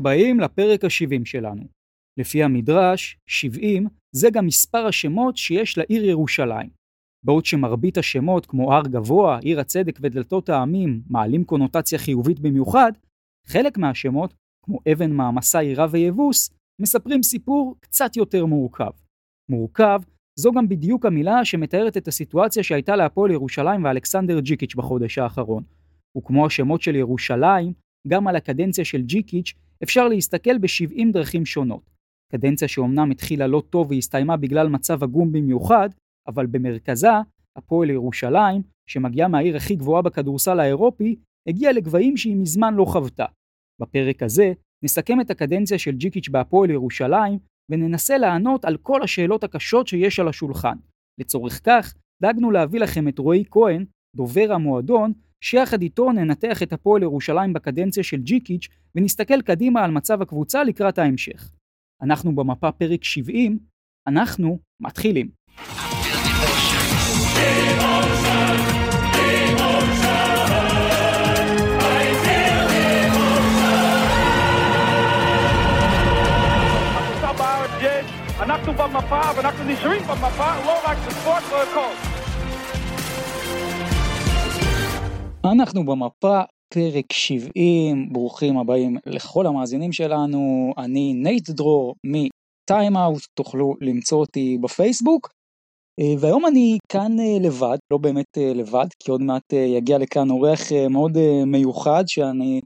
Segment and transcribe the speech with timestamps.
[0.00, 1.62] הבאים לפרק ה-70 שלנו.
[2.18, 6.70] לפי המדרש, 70 זה גם מספר השמות שיש לעיר ירושלים.
[7.24, 12.92] בעוד שמרבית השמות כמו הר גבוה, עיר הצדק ודלתות העמים מעלים קונוטציה חיובית במיוחד,
[13.46, 14.34] חלק מהשמות,
[14.64, 18.90] כמו אבן מעמסה עירה ויבוס, מספרים סיפור קצת יותר מורכב.
[19.50, 20.00] מורכב
[20.38, 25.62] זו גם בדיוק המילה שמתארת את הסיטואציה שהייתה להפועל ירושלים ואלכסנדר ג'יקיץ' בחודש האחרון.
[26.18, 27.72] וכמו השמות של ירושלים,
[28.08, 31.90] גם על הקדנציה של ג'יקיץ' אפשר להסתכל ב-70 דרכים שונות.
[32.32, 35.88] קדנציה שאומנם התחילה לא טוב והסתיימה בגלל מצב עגום במיוחד,
[36.28, 37.08] אבל במרכזה,
[37.56, 41.16] הפועל ירושלים, שמגיעה מהעיר הכי גבוהה בכדורסל האירופי,
[41.48, 43.26] הגיעה לגבהים שהיא מזמן לא חוותה.
[43.80, 44.52] בפרק הזה
[44.84, 47.38] נסכם את הקדנציה של ג'יקיץ' בהפועל ירושלים,
[47.70, 50.76] וננסה לענות על כל השאלות הקשות שיש על השולחן.
[51.20, 53.84] לצורך כך, דאגנו להביא לכם את רועי כהן,
[54.16, 60.22] דובר המועדון, שיחד איתו ננתח את הפועל ירושלים בקדנציה של ג'יקיץ' ונסתכל קדימה על מצב
[60.22, 61.50] הקבוצה לקראת ההמשך.
[62.02, 63.58] אנחנו במפה פרק 70,
[64.06, 65.28] אנחנו מתחילים.
[78.40, 82.19] אנחנו במפה ואנחנו נשארים במפה לא רק בספורט ובכל.
[85.44, 86.40] אנחנו במפה,
[86.74, 95.28] פרק 70, ברוכים הבאים לכל המאזינים שלנו, אני נייט דרור מטיימאוט, תוכלו למצוא אותי בפייסבוק,
[96.00, 100.30] אה, והיום אני כאן אה, לבד, לא באמת אה, לבד, כי עוד מעט יגיע לכאן
[100.30, 102.60] אורח מאוד מיוחד שאני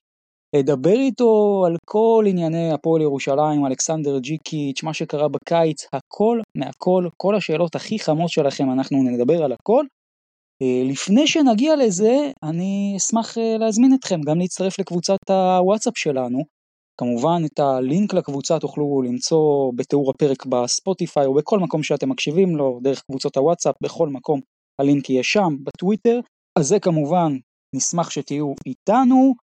[0.60, 7.34] אדבר איתו על כל ענייני הפועל ירושלים, אלכסנדר ג'יקיץ', מה שקרה בקיץ, הכל מהכל, כל
[7.34, 9.84] השאלות הכי חמות שלכם, אנחנו נדבר על הכל.
[10.62, 16.44] אה, לפני שנגיע לזה, אני אשמח אה, להזמין אתכם גם להצטרף לקבוצת הוואטסאפ שלנו.
[17.00, 22.80] כמובן את הלינק לקבוצה תוכלו למצוא בתיאור הפרק בספוטיפיי או בכל מקום שאתם מקשיבים לו,
[22.82, 24.40] דרך קבוצות הוואטסאפ, בכל מקום
[24.80, 26.20] הלינק יהיה שם, בטוויטר.
[26.58, 27.32] אז זה כמובן,
[27.74, 29.34] נשמח שתהיו איתנו.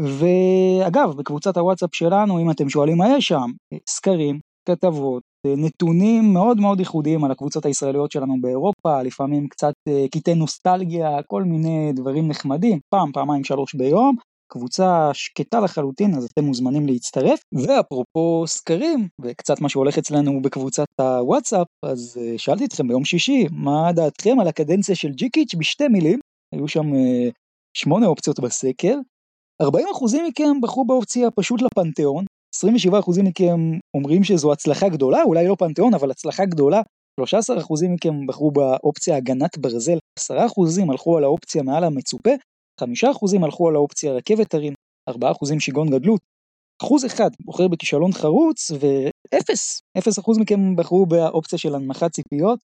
[0.00, 3.50] ואגב, בקבוצת הוואטסאפ שלנו, אם אתם שואלים מה יש שם,
[3.88, 10.34] סקרים, כתבות, נתונים מאוד מאוד ייחודיים על הקבוצות הישראליות שלנו באירופה, לפעמים קצת אה, קטעי
[10.34, 14.16] נוסטלגיה, כל מיני דברים נחמדים, פעם, פעמיים, שלוש ביום.
[14.52, 17.40] קבוצה שקטה לחלוטין, אז אתם מוזמנים להצטרף.
[17.52, 23.92] ואפרופו סקרים, וקצת מה שהולך אצלנו בקבוצת הוואטסאפ, אז אה, שאלתי אתכם ביום שישי, מה
[23.92, 26.18] דעתכם על הקדנציה של ג'יקיץ' בשתי מילים,
[26.54, 27.28] היו שם אה,
[27.76, 28.96] שמונה אופציות בסקר.
[29.62, 29.66] 40%
[30.28, 32.24] מכם בחרו באופציה פשוט לפנתיאון,
[32.56, 36.82] 27% מכם אומרים שזו הצלחה גדולה, אולי לא פנתיאון, אבל הצלחה גדולה.
[37.20, 37.24] 13%
[37.88, 40.32] מכם בחרו באופציה הגנת ברזל, 10%
[40.90, 42.30] הלכו על האופציה מעל המצופה,
[42.80, 42.84] 5%
[43.44, 44.72] הלכו על האופציה רכבת הרים,
[45.10, 45.12] 4%
[45.58, 46.20] שיגעון גדלות,
[46.82, 46.86] 1%
[47.44, 52.58] בוחר בכישלון חרוץ, ו-0, 0% מכם בחרו באופציה של הנמכת ציפיות.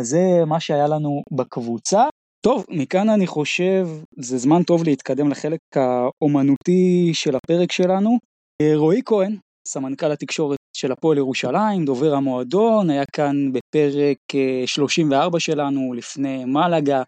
[0.00, 2.04] אז זה מה שהיה לנו בקבוצה.
[2.44, 3.88] טוב, מכאן אני חושב
[4.18, 8.18] זה זמן טוב להתקדם לחלק האומנותי של הפרק שלנו.
[8.60, 9.36] אה, רועי כהן,
[9.68, 14.18] סמנכ"ל התקשורת של הפועל ירושלים, דובר המועדון, היה כאן בפרק
[14.66, 17.02] 34 אה, שלנו לפני מלאגה,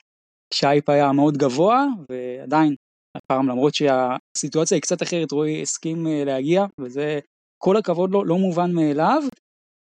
[0.52, 2.74] כשהאייפ היה מאוד גבוה, ועדיין,
[3.16, 7.18] הפעם למרות שהסיטואציה היא קצת אחרת, רועי הסכים אה, להגיע, וזה
[7.58, 9.22] כל הכבוד לו, לא מובן מאליו.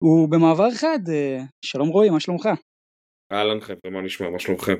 [0.02, 0.98] ובמעבר אחד,
[1.64, 2.48] שלום רועי, מה שלומך?
[3.32, 4.74] אהלן חבר'ה, מה נשמע, מה שלומכם?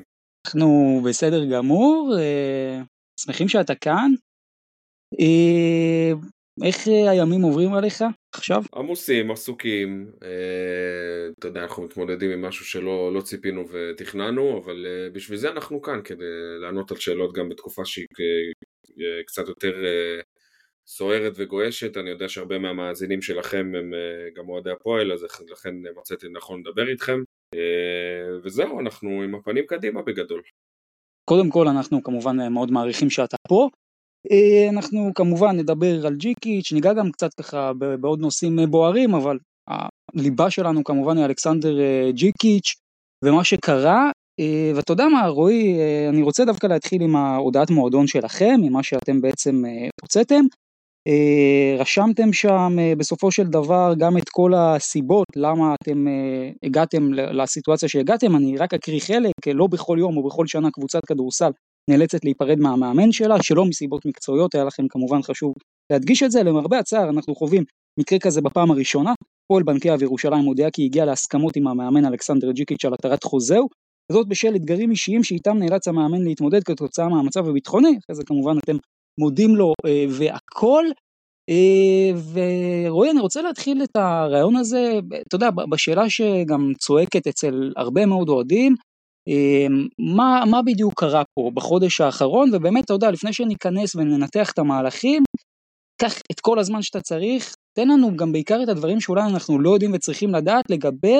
[0.47, 2.13] אנחנו בסדר גמור,
[3.19, 4.11] שמחים שאתה כאן.
[6.63, 8.03] איך אה, הימים עוברים עליך
[8.35, 8.63] עכשיו?
[8.75, 15.09] עמוסים, עסוקים, אה, אתה יודע, אנחנו מתמודדים עם משהו שלא לא ציפינו ותכננו, אבל אה,
[15.09, 16.25] בשביל זה אנחנו כאן, כדי
[16.61, 18.05] לענות על שאלות גם בתקופה שהיא
[19.25, 19.73] קצת יותר
[20.87, 23.93] סוערת וגועשת, אני יודע שהרבה מהמאזינים שלכם הם
[24.35, 27.23] גם אוהדי הפועל, אז לכן מצאתי נכון לדבר איתכם,
[28.43, 30.41] וזהו, אנחנו עם הפנים קדימה בגדול.
[31.25, 33.69] קודם כל אנחנו כמובן מאוד מעריכים שאתה פה,
[34.69, 39.37] אנחנו כמובן נדבר על ג'יקיץ', ניגע גם קצת ככה בעוד נושאים אה, בוערים, אבל
[39.67, 42.75] הליבה שלנו כמובן היא אלכסנדר אה, ג'יקיץ'
[43.25, 44.11] ומה שקרה,
[44.75, 45.75] ואתה יודע מה רועי,
[46.09, 49.63] אני רוצה דווקא להתחיל עם ההודעת מועדון שלכם, ממה שאתם בעצם
[50.01, 50.45] הוצאתם.
[51.79, 56.05] רשמתם שם בסופו של דבר גם את כל הסיבות למה אתם
[56.63, 61.51] הגעתם לסיטואציה שהגעתם, אני רק אקריא חלק, לא בכל יום או בכל שנה קבוצת כדורסל
[61.89, 65.53] נאלצת להיפרד מהמאמן שלה, שלא מסיבות מקצועיות, היה לכם כמובן חשוב
[65.91, 67.63] להדגיש את זה, למרבה הצער אנחנו חווים
[67.99, 69.13] מקרה כזה בפעם הראשונה,
[69.47, 73.67] פועל בנקי אב ירושלים מודיע כי הגיע להסכמות עם המאמן אלכסנדר ג'יקיץ' על התרת חוזהו,
[74.11, 78.77] וזאת בשל אתגרים אישיים שאיתם נאלץ המאמן להתמודד כתוצאה מהמצב הביטחוני, אחרי זה כמובן אתם
[79.19, 80.85] מודים לו אה, והכל,
[82.33, 88.29] ורועי, אני רוצה להתחיל את הרעיון הזה, אתה יודע, בשאלה שגם צועקת אצל הרבה מאוד
[88.29, 88.75] אוהדים,
[90.15, 95.23] מה, מה בדיוק קרה פה בחודש האחרון, ובאמת, אתה יודע, לפני שניכנס וננתח את המהלכים,
[96.01, 99.69] קח את כל הזמן שאתה צריך, תן לנו גם בעיקר את הדברים שאולי אנחנו לא
[99.69, 101.17] יודעים וצריכים לדעת לגבי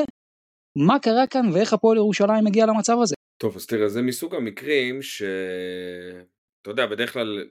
[0.78, 3.16] מה קרה כאן ואיך הפועל ירושלים הגיע למצב הזה.
[3.38, 5.24] טוב, אז תראה, זה מסוג המקרים ש...
[6.62, 7.46] אתה יודע, בדרך כלל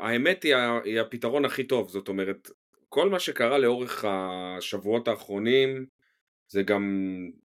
[0.00, 2.50] האמת היא, היא הפתרון הכי טוב, זאת אומרת,
[2.88, 5.86] כל מה שקרה לאורך השבועות האחרונים
[6.48, 6.84] זה גם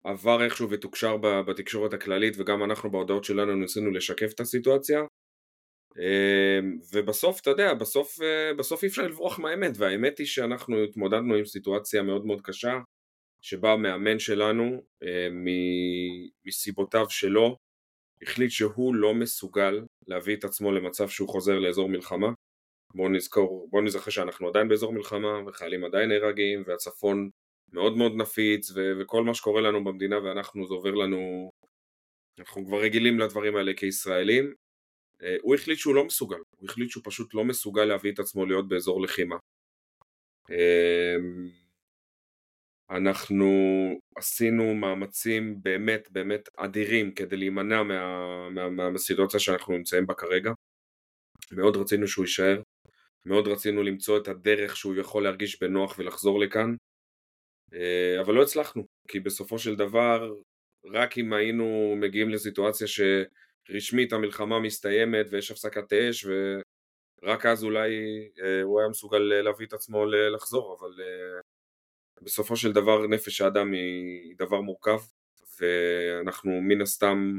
[0.05, 5.01] עבר איכשהו ותוקשר בתקשורת הכללית וגם אנחנו בהודעות שלנו ניסינו לשקף את הסיטואציה
[5.99, 8.19] אמ, ובסוף, אתה יודע, בסוף,
[8.59, 12.79] בסוף אי אפשר לברוח מהאמת והאמת היא שאנחנו התמודדנו עם סיטואציה מאוד מאוד קשה
[13.41, 15.47] שבה המאמן שלנו אמ,
[16.45, 17.57] מסיבותיו שלו
[18.23, 22.33] החליט שהוא לא מסוגל להביא את עצמו למצב שהוא חוזר לאזור מלחמה.
[22.95, 27.31] בואו נזכור, בואו נזכר שאנחנו עדיין באזור מלחמה וחיילים עדיין נהרגים והצפון
[27.73, 31.51] מאוד מאוד נפיץ ו- וכל מה שקורה לנו במדינה ואנחנו זה עובר לנו,
[32.39, 34.55] אנחנו כבר רגילים לדברים האלה כישראלים.
[35.23, 38.47] אה, הוא החליט שהוא לא מסוגל, הוא החליט שהוא פשוט לא מסוגל להביא את עצמו
[38.47, 39.37] להיות באזור לחימה.
[40.51, 41.49] אמ,
[42.91, 43.49] אנחנו
[44.17, 50.53] עשינו מאמצים באמת באמת אדירים כדי להימנע מה, מה, מה, מהסיטואציה שאנחנו נמצאים בה כרגע.
[51.53, 52.63] מאוד רצינו שהוא יישאר,
[53.27, 56.75] מאוד רצינו למצוא את הדרך שהוא יכול להרגיש בנוח ולחזור לכאן,
[58.21, 60.35] אבל לא הצלחנו, כי בסופו של דבר
[60.85, 66.27] רק אם היינו מגיעים לסיטואציה שרשמית המלחמה מסתיימת ויש הפסקת אש
[67.23, 67.91] ורק אז אולי
[68.43, 71.41] אה, הוא היה מסוגל להביא את עצמו לחזור, אבל אה,
[72.23, 75.01] בסופו של דבר נפש האדם היא דבר מורכב
[75.61, 77.39] ואנחנו מן הסתם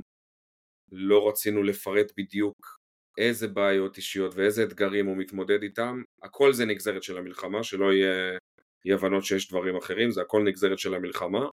[0.91, 2.79] לא רצינו לפרט בדיוק
[3.17, 8.37] איזה בעיות אישיות ואיזה אתגרים הוא מתמודד איתם, הכל זה נגזרת של המלחמה, שלא יהיה
[8.85, 11.47] אי הבנות שיש דברים אחרים, זה הכל נגזרת של המלחמה.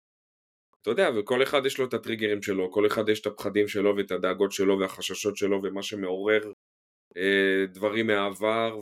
[0.82, 3.96] אתה יודע, וכל אחד יש לו את הטריגרים שלו, כל אחד יש את הפחדים שלו
[3.96, 6.52] ואת הדאגות שלו והחששות שלו ומה שמעורר
[7.16, 8.80] אה, דברים מהעבר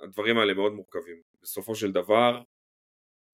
[0.00, 1.22] והדברים האלה מאוד מורכבים.
[1.42, 2.42] בסופו של דבר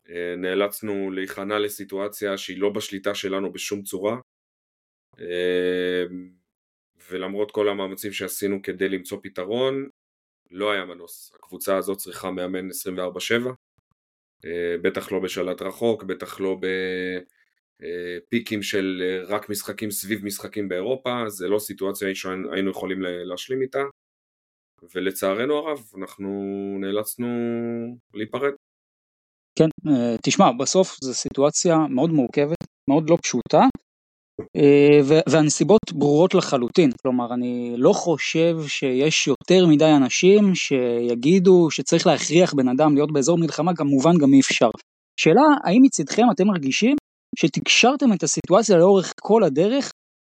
[0.08, 4.16] אה, נאלצנו להיכנע לסיטואציה שהיא לא בשליטה שלנו בשום צורה
[5.20, 6.04] אה,
[7.10, 9.88] ולמרות כל המאמצים שעשינו כדי למצוא פתרון
[10.50, 13.52] לא היה מנוס, הקבוצה הזאת צריכה מאמן 24/7 אה,
[14.82, 16.56] בטח לא בשלט רחוק, בטח לא
[17.80, 23.82] בפיקים של רק משחקים סביב משחקים באירופה, זה לא סיטואציה שהיינו יכולים להשלים איתה
[24.94, 26.28] ולצערנו הרב אנחנו
[26.80, 27.28] נאלצנו
[28.14, 28.52] להיפרד.
[29.58, 33.68] כן, אה, תשמע, בסוף זו סיטואציה מאוד מורכבת, מאוד לא פשוטה, אה,
[35.28, 42.68] והנסיבות ברורות לחלוטין, כלומר אני לא חושב שיש יותר מדי אנשים שיגידו שצריך להכריח בן
[42.68, 44.70] אדם להיות באזור מלחמה, כמובן גם אי אפשר.
[45.20, 46.96] שאלה, האם מצדכם אתם מרגישים
[47.38, 49.90] שתקשרתם את הסיטואציה לאורך כל הדרך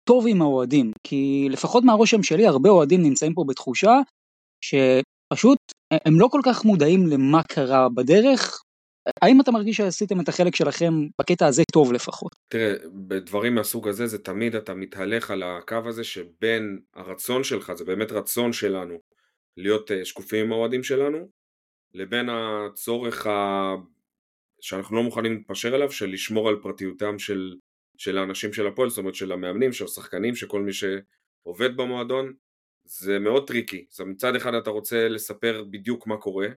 [0.08, 0.92] טוב עם האוהדים?
[1.06, 3.92] כי לפחות מהרושם שלי הרבה אוהדים נמצאים פה בתחושה
[4.64, 5.58] שפשוט
[6.06, 8.60] הם לא כל כך מודעים למה קרה בדרך,
[9.22, 12.32] האם אתה מרגיש שעשיתם את החלק שלכם בקטע הזה טוב לפחות?
[12.48, 12.74] תראה,
[13.08, 18.12] בדברים מהסוג הזה זה תמיד אתה מתהלך על הקו הזה שבין הרצון שלך, זה באמת
[18.12, 18.98] רצון שלנו
[19.56, 21.28] להיות אה, שקופים עם האוהדים שלנו,
[21.94, 23.74] לבין הצורך ה...
[24.60, 27.54] שאנחנו לא מוכנים להתפשר עליו, של לשמור על פרטיותם של,
[27.98, 32.32] של האנשים של הפועל, זאת אומרת של המאמנים, של השחקנים, של כל מי שעובד במועדון,
[32.84, 33.86] זה מאוד טריקי.
[33.92, 36.48] אז מצד אחד אתה רוצה לספר בדיוק מה קורה,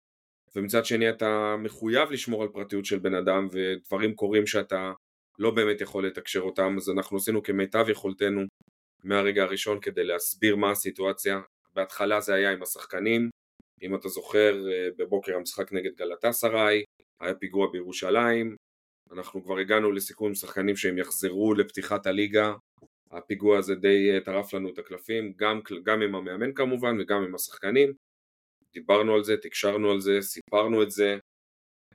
[0.56, 4.94] ומצד שני אתה מחויב לשמור על פרטיות של בן אדם ודברים קורים שאתה
[5.40, 8.42] לא באמת יכול לתקשר אותם אז אנחנו עשינו כמיטב יכולתנו
[9.04, 11.42] מהרגע הראשון כדי להסביר מה הסיטואציה.
[11.74, 13.30] בהתחלה זה היה עם השחקנים
[13.82, 16.84] אם אתה זוכר אה, בבוקר המשחק נגד גלתה סראי
[17.20, 18.56] היה פיגוע בירושלים
[19.12, 22.54] אנחנו כבר הגענו לסיכום עם שחקנים שהם יחזרו לפתיחת הליגה.
[23.12, 27.36] הפיגוע הזה די אה, טרף לנו את הקלפים גם, גם עם המאמן כמובן וגם עם
[27.36, 27.94] השחקנים
[28.74, 31.18] דיברנו על זה, תקשרנו על זה, סיפרנו את זה,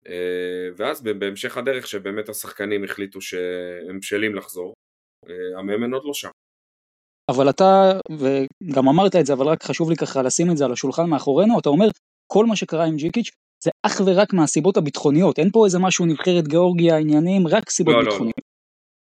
[0.09, 4.75] אה, ואז בהמשך הדרך שבאמת השחקנים החליטו שהם בשלים לחזור,
[5.29, 6.31] אה, המאמן עוד לא שם.
[7.31, 10.73] אבל אתה, וגם אמרת את זה, אבל רק חשוב לי ככה לשים את זה על
[10.73, 11.87] השולחן מאחורינו, אתה אומר,
[12.33, 13.31] כל מה שקרה עם ג'יקיץ'
[13.65, 18.03] זה אך ורק מהסיבות הביטחוניות, אין פה איזה משהו נבחרת גיאורגיה עניינים, רק סיבות לא,
[18.03, 18.41] ביטחוניות.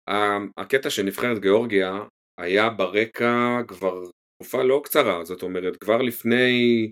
[0.08, 0.46] לא, לא.
[0.58, 2.00] הקטע של נבחרת גיאורגיה
[2.40, 4.04] היה ברקע כבר
[4.36, 6.92] תקופה לא קצרה, זאת אומרת כבר לפני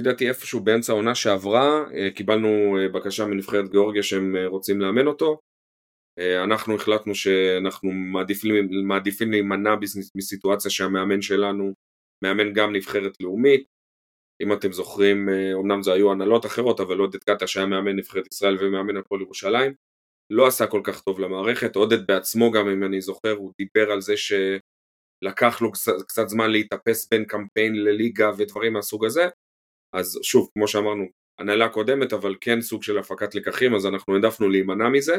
[0.00, 5.06] לדעתי איפשהו באמצע העונה שעברה אה, קיבלנו אה, בקשה מנבחרת גיאורגיה שהם אה, רוצים לאמן
[5.06, 5.40] אותו.
[6.44, 9.74] אנחנו החלטנו שאנחנו מעדיפים, מעדיפים להימנע
[10.14, 11.72] מסיטואציה שהמאמן שלנו
[12.24, 13.64] מאמן גם נבחרת לאומית.
[14.42, 18.56] אם אתם זוכרים, אמנם זה היו הנהלות אחרות, אבל עודד קאטה שהיה מאמן נבחרת ישראל
[18.60, 19.74] ומאמן הפועל ירושלים,
[20.30, 24.00] לא עשה כל כך טוב למערכת, עודד בעצמו גם אם אני זוכר, הוא דיבר על
[24.00, 25.72] זה שלקח לו
[26.08, 29.28] קצת זמן להתאפס בין קמפיין לליגה ודברים מהסוג הזה,
[29.94, 31.04] אז שוב, כמו שאמרנו,
[31.38, 35.14] הנהלה קודמת, אבל כן סוג של הפקת לקחים, אז אנחנו העדפנו להימנע מזה,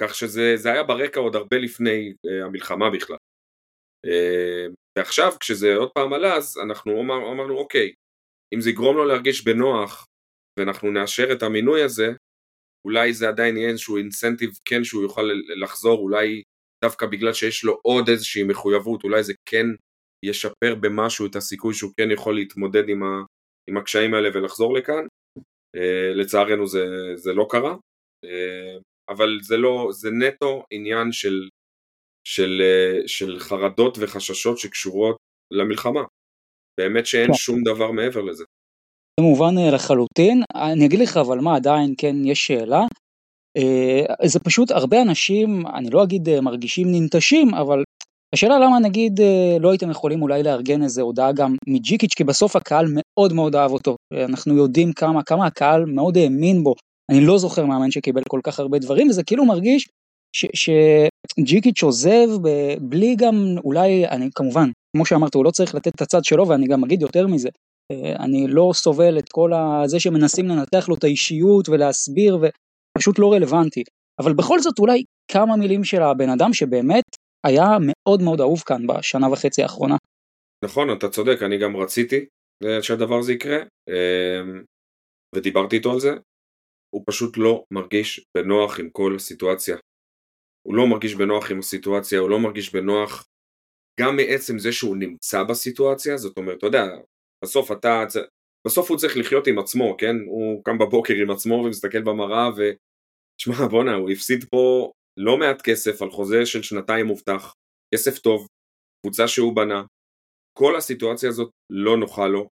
[0.00, 3.16] כך שזה היה ברקע עוד הרבה לפני uh, המלחמה בכלל.
[4.06, 7.92] Uh, ועכשיו כשזה עוד פעם עלה, אז אנחנו אמר, אמרנו אוקיי,
[8.54, 10.06] אם זה יגרום לו להרגיש בנוח
[10.58, 12.08] ואנחנו נאשר את המינוי הזה,
[12.86, 15.30] אולי זה עדיין יהיה איזשהו אינסנטיב כן שהוא יוכל
[15.62, 16.42] לחזור, אולי
[16.84, 19.66] דווקא בגלל שיש לו עוד איזושהי מחויבות, אולי זה כן
[20.24, 23.22] ישפר במשהו את הסיכוי שהוא כן יכול להתמודד עם, ה,
[23.70, 25.06] עם הקשיים האלה ולחזור לכאן.
[25.76, 27.74] Uh, לצערנו זה, זה לא קרה,
[28.26, 31.48] uh, אבל זה לא, זה נטו עניין של,
[32.26, 35.16] של, uh, של חרדות וחששות שקשורות
[35.50, 36.02] למלחמה.
[36.80, 37.34] באמת שאין כן.
[37.34, 38.44] שום דבר מעבר לזה.
[39.20, 42.82] זה מובן אה, לחלוטין, אני אגיד לך אבל מה עדיין כן יש שאלה,
[43.56, 47.82] אה, זה פשוט הרבה אנשים, אני לא אגיד אה, מרגישים ננטשים, אבל
[48.34, 49.20] השאלה למה נגיד
[49.60, 53.70] לא הייתם יכולים אולי לארגן איזה הודעה גם מג'יקיץ', כי בסוף הקהל מאוד מאוד אהב
[53.70, 56.74] אותו, אנחנו יודעים כמה, כמה הקהל מאוד האמין בו,
[57.10, 59.88] אני לא זוכר מאמן שקיבל כל כך הרבה דברים, וזה כאילו מרגיש
[60.36, 62.28] שג'יקיץ' עוזב
[62.80, 66.66] בלי גם אולי, אני כמובן, כמו שאמרת, הוא לא צריך לתת את הצד שלו, ואני
[66.66, 67.48] גם אגיד יותר מזה,
[67.92, 69.50] אה, אני לא סובל את כל
[69.86, 73.82] זה שמנסים לנתח לו את האישיות ולהסביר ופשוט לא רלוונטי.
[74.20, 77.04] אבל בכל זאת אולי כמה מילים של הבן אדם שבאמת
[77.44, 79.96] היה מאוד מאוד אהוב כאן בשנה וחצי האחרונה.
[80.64, 82.26] נכון, אתה צודק, אני גם רציתי
[82.82, 83.56] שהדבר הזה יקרה,
[83.88, 84.62] אמ,
[85.34, 86.10] ודיברתי איתו על זה.
[86.94, 89.76] הוא פשוט לא מרגיש בנוח עם כל הסיטואציה.
[90.66, 93.26] הוא לא מרגיש בנוח עם הסיטואציה, הוא לא מרגיש בנוח
[94.00, 96.84] גם מעצם זה שהוא נמצא בסיטואציה, זאת אומרת, אתה יודע,
[97.44, 98.04] בסוף אתה,
[98.66, 100.16] בסוף הוא צריך לחיות עם עצמו, כן?
[100.26, 102.62] הוא קם בבוקר עם עצמו ומסתכל במראה ו...
[103.40, 107.52] שמע, בואנה, הוא הפסיד פה לא מעט כסף על חוזה של שנתיים מובטח,
[107.94, 108.46] כסף טוב,
[109.02, 109.82] קבוצה שהוא בנה,
[110.58, 112.48] כל הסיטואציה הזאת לא נוחה לו,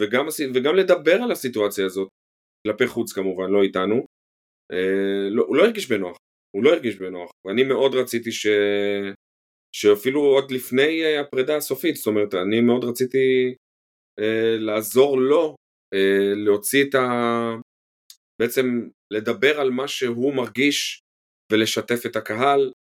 [0.00, 2.08] וגם, וגם לדבר על הסיטואציה הזאת,
[2.66, 3.96] כלפי חוץ כמובן, לא איתנו,
[4.72, 6.16] אה, לא, הוא לא הרגיש בנוח,
[6.56, 8.46] הוא לא הרגיש בנוח, ואני מאוד רציתי ש...
[9.76, 13.54] שאפילו עוד לפני אה, הפרידה הסופית, זאת אומרת, אני מאוד רציתי
[14.20, 15.56] אה, לעזור לו
[15.94, 17.08] אה, להוציא את ה...
[18.42, 21.01] בעצם לדבר על מה שהוא מרגיש
[21.52, 22.72] ולשתף את הקהל,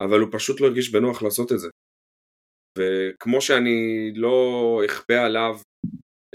[0.00, 1.68] אבל הוא פשוט לא הרגיש בנוח לעשות את זה.
[2.78, 5.58] וכמו שאני לא אכפה עליו,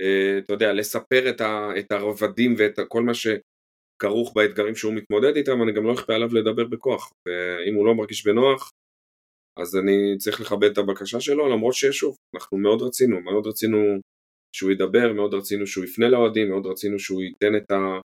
[0.01, 5.35] אה, אתה יודע, לספר את, ה, את הרבדים ואת כל מה שכרוך באתגרים שהוא מתמודד
[5.35, 7.11] איתם, אני גם לא אכפה עליו לדבר בכוח.
[7.27, 8.71] ואם הוא לא מרגיש בנוח,
[9.59, 13.77] אז אני צריך לכבד את הבקשה שלו, למרות ששוב, אנחנו מאוד רצינו, מאוד רצינו
[14.55, 17.99] שהוא ידבר, מאוד רצינו שהוא יפנה לאוהדים, מאוד רצינו שהוא ייתן את, ה,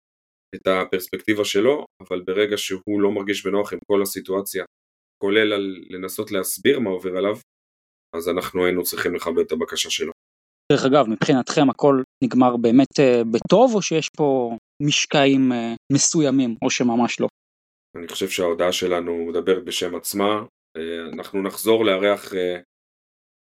[0.55, 4.65] את הפרספקטיבה שלו, אבל ברגע שהוא לא מרגיש בנוח עם כל הסיטואציה,
[5.23, 7.37] כולל על לנסות להסביר מה עובר עליו,
[8.15, 10.11] אז אנחנו היינו צריכים לכבד את הבקשה שלו.
[10.71, 15.55] דרך אגב, מבחינתכם הכל נגמר באמת uh, בטוב, או שיש פה משקעים uh,
[15.93, 17.27] מסוימים, או שממש לא?
[17.97, 20.41] אני חושב שההודעה שלנו מדברת בשם עצמה,
[20.77, 22.35] uh, אנחנו נחזור לארח, uh,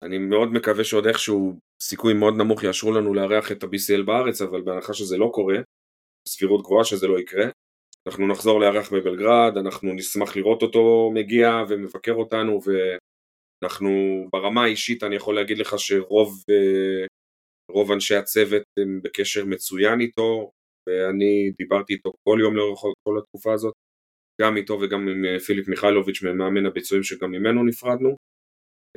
[0.03, 4.61] אני מאוד מקווה שעוד איכשהו סיכוי מאוד נמוך יאשרו לנו לארח את ה-BCL בארץ, אבל
[4.61, 5.57] בהנחה שזה לא קורה,
[6.27, 7.45] סבירות גבוהה שזה לא יקרה,
[8.07, 13.89] אנחנו נחזור לארח בבלגרד, אנחנו נשמח לראות אותו מגיע ומבקר אותנו, ואנחנו
[14.33, 17.05] ברמה האישית אני יכול להגיד לך שרוב אה,
[17.71, 20.51] רוב אנשי הצוות הם בקשר מצוין איתו,
[20.89, 23.73] ואני דיברתי איתו כל יום לאורך כל התקופה הזאת,
[24.41, 28.15] גם איתו וגם עם אה, פיליפ מיכלוביץ' מאמן הביצועים שגם ממנו נפרדנו.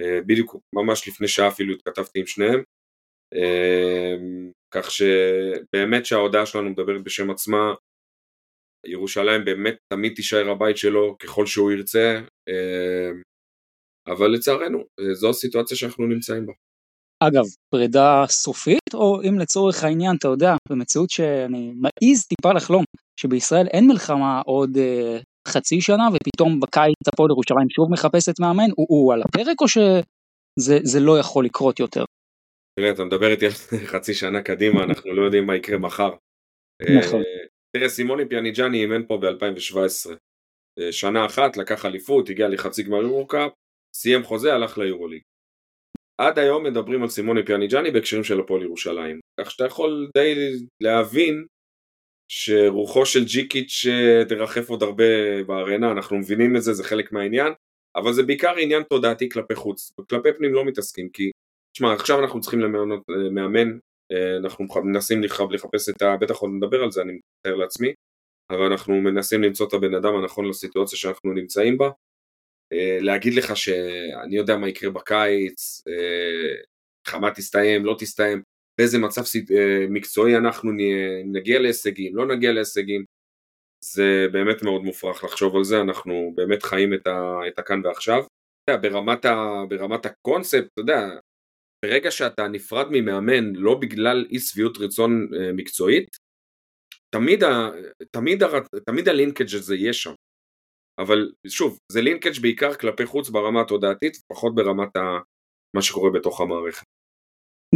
[0.00, 2.62] אה, בדיוק ממש לפני שעה אפילו התכתבתי עם שניהם
[4.74, 7.74] כך שבאמת שההודעה שלנו מדברת בשם עצמה,
[8.86, 13.22] ירושלים באמת תמיד תישאר הבית שלו ככל שהוא ירצה, אמ,
[14.06, 14.78] אבל לצערנו
[15.12, 16.52] זו הסיטואציה שאנחנו נמצאים בה.
[17.22, 22.84] אגב, פרידה סופית, או אם לצורך העניין, אתה יודע, במציאות שאני מעז טיפה לחלום,
[23.20, 28.86] שבישראל אין מלחמה עוד אה, חצי שנה, ופתאום בקיץ הפועל ירושלים שוב מחפשת מאמן, הוא,
[28.88, 32.04] הוא על הפרק, או שזה לא יכול לקרות יותר?
[32.80, 33.52] תראה, אתה מדבר איתי על
[33.92, 36.10] חצי שנה קדימה, אנחנו לא יודעים מה יקרה מחר.
[36.82, 37.20] נכון.
[37.20, 40.10] אה, תראה, סימוני פיאניג'אני אימן פה ב-2017.
[40.78, 43.52] אה, שנה אחת, לקח אליפות, הגיע לחצי גמר יורו-קאפ,
[43.96, 45.22] סיים חוזה, הלך ליורוליג.
[46.20, 49.20] עד היום מדברים על סימוני פיאניג'אני בהקשרים של הפועל ירושלים.
[49.40, 50.34] כך שאתה יכול די
[50.80, 51.46] להבין
[52.28, 57.52] שרוחו של ג'יקיץ' אה, תרחף עוד הרבה בארנה, אנחנו מבינים את זה, זה חלק מהעניין,
[57.96, 59.92] אבל זה בעיקר עניין תודעתי כלפי חוץ.
[60.10, 61.30] כלפי פנים לא מתעסקים, כי
[61.74, 63.78] תשמע, עכשיו אנחנו צריכים למנות אה, מאמן
[64.44, 66.16] אנחנו מנסים לחפש את ה...
[66.16, 67.92] בטח עוד נדבר על זה, אני מתאר לעצמי,
[68.50, 71.90] אבל אנחנו מנסים למצוא את הבן אדם הנכון לסיטואציה שאנחנו נמצאים בה.
[73.00, 75.82] להגיד לך שאני יודע מה יקרה בקיץ,
[77.06, 78.42] חמה תסתיים, לא תסתיים,
[78.78, 79.22] באיזה מצב
[79.88, 80.70] מקצועי אנחנו
[81.24, 83.04] נגיע להישגים, לא נגיע להישגים,
[83.84, 88.24] זה באמת מאוד מופרך לחשוב על זה, אנחנו באמת חיים את, ה, את הכאן ועכשיו.
[88.82, 91.08] ברמת, ה, ברמת הקונספט, אתה יודע,
[91.84, 96.08] ברגע שאתה נפרד ממאמן לא בגלל אי שביעות רצון אה, מקצועית,
[97.14, 97.70] תמיד, ה,
[98.10, 98.46] תמיד, ה,
[98.86, 100.14] תמיד הלינקג' הזה יהיה שם.
[100.98, 105.00] אבל שוב, זה לינקג' בעיקר כלפי חוץ ברמה התודעתית, פחות ברמת ה,
[105.76, 106.86] מה שקורה בתוך המערכת.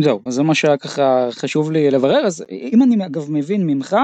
[0.04, 3.96] זהו, אז זה מה שהיה ככה חשוב לי לברר, אז אם אני אגב מבין ממך,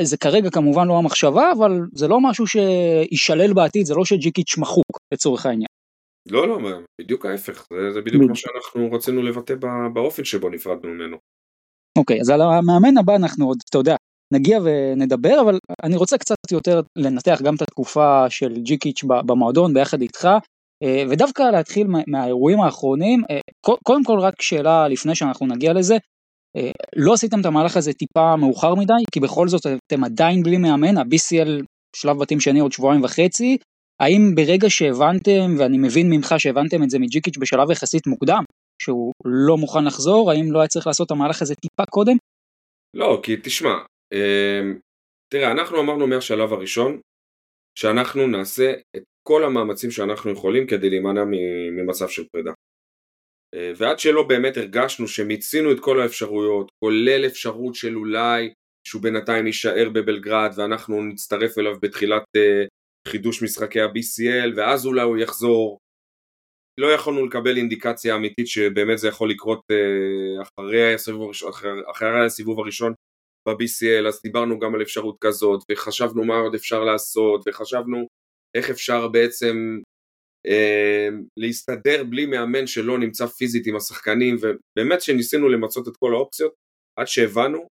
[0.00, 4.98] זה כרגע כמובן לא המחשבה, אבל זה לא משהו שישלל בעתיד, זה לא שג'יקיץ' מחוק
[5.14, 5.74] לצורך העניין.
[6.28, 6.58] לא, לא,
[7.00, 9.54] בדיוק ההפך, זה, זה בדיוק מה שאנחנו רצינו לבטא
[9.94, 11.16] באופן שבו נפרדנו ממנו.
[11.98, 13.96] אוקיי, אז על המאמן הבא אנחנו עוד, אתה יודע,
[14.34, 20.02] נגיע ונדבר, אבל אני רוצה קצת יותר לנתח גם את התקופה של ג'יקיץ' במועדון ביחד
[20.02, 20.28] איתך,
[20.82, 23.40] אה, ודווקא להתחיל מהאירועים האחרונים, אה,
[23.82, 25.96] קודם כל רק שאלה לפני שאנחנו נגיע לזה,
[26.56, 30.56] אה, לא עשיתם את המהלך הזה טיפה מאוחר מדי, כי בכל זאת אתם עדיין בלי
[30.56, 31.62] מאמן, ה-BCL
[31.96, 33.58] שלב בתים שני עוד שבועיים וחצי,
[34.00, 38.44] האם ברגע שהבנתם, ואני מבין ממך שהבנתם את זה מג'יקיץ' בשלב יחסית מוקדם,
[38.82, 42.16] שהוא לא מוכן לחזור, האם לא היה צריך לעשות את המהלך הזה טיפה קודם?
[42.94, 43.74] לא, כי תשמע,
[44.12, 44.78] אמ,
[45.32, 47.00] תראה, אנחנו אמרנו מהשלב הראשון,
[47.78, 51.24] שאנחנו נעשה את כל המאמצים שאנחנו יכולים כדי להימנע
[51.72, 52.52] ממצב של פרידה.
[53.54, 58.52] אה, ועד שלא באמת הרגשנו שמיצינו את כל האפשרויות, כולל אפשרות של אולי
[58.88, 62.68] שהוא בינתיים יישאר בבלגרד ואנחנו נצטרף אליו בתחילת uh,
[63.08, 65.78] חידוש משחקי ה-BCL ואז אולי הוא יחזור.
[66.80, 71.50] לא יכולנו לקבל אינדיקציה אמיתית שבאמת זה יכול לקרות uh, אחרי, הסיבוב הראשון,
[71.90, 72.92] אחרי, הסיבוב הראשון
[73.48, 78.06] ב-BCL, אז דיברנו גם על אפשרות כזאת וחשבנו מה עוד אפשר לעשות וחשבנו
[78.56, 79.80] איך אפשר בעצם
[80.46, 86.52] אמ, להסתדר בלי מאמן שלא נמצא פיזית עם השחקנים ובאמת שניסינו למצות את כל האופציות
[86.98, 87.66] עד שהבנו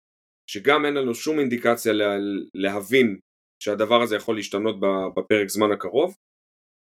[0.49, 2.15] שגם אין לנו שום אינדיקציה לה,
[2.53, 3.19] להבין
[3.63, 4.75] שהדבר הזה יכול להשתנות
[5.15, 6.17] בפרק זמן הקרוב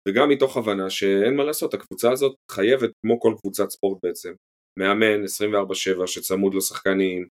[0.09, 4.33] וגם מתוך הבנה שאין מה לעשות, הקבוצה הזאת חייבת כמו כל קבוצת ספורט בעצם
[4.79, 7.27] מאמן 24/7 שצמוד לשחקנים,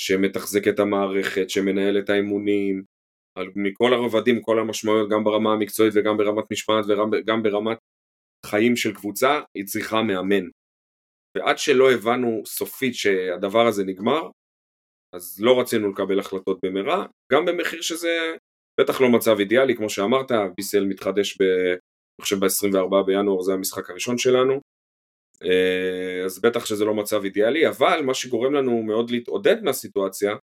[0.00, 2.82] שמתחזק את המערכת, שמנהל את האימונים
[3.56, 7.78] מכל הרבדים, כל המשמעויות גם ברמה המקצועית וגם ברמת משמעת וגם ברמת
[8.46, 10.44] חיים של קבוצה, היא צריכה מאמן.
[11.36, 14.30] ועד שלא הבנו סופית שהדבר הזה נגמר,
[15.14, 18.36] אז לא רצינו לקבל החלטות במהרה, גם במחיר שזה
[18.80, 21.42] בטח לא מצב אידיאלי, כמו שאמרת, BCL מתחדש ב...
[22.18, 24.60] אני חושב ב-24 בינואר זה המשחק הראשון שלנו,
[25.42, 30.36] אה, אז בטח שזה לא מצב אידיאלי, אבל מה שגורם לנו מאוד להתעודד מהסיטואציה,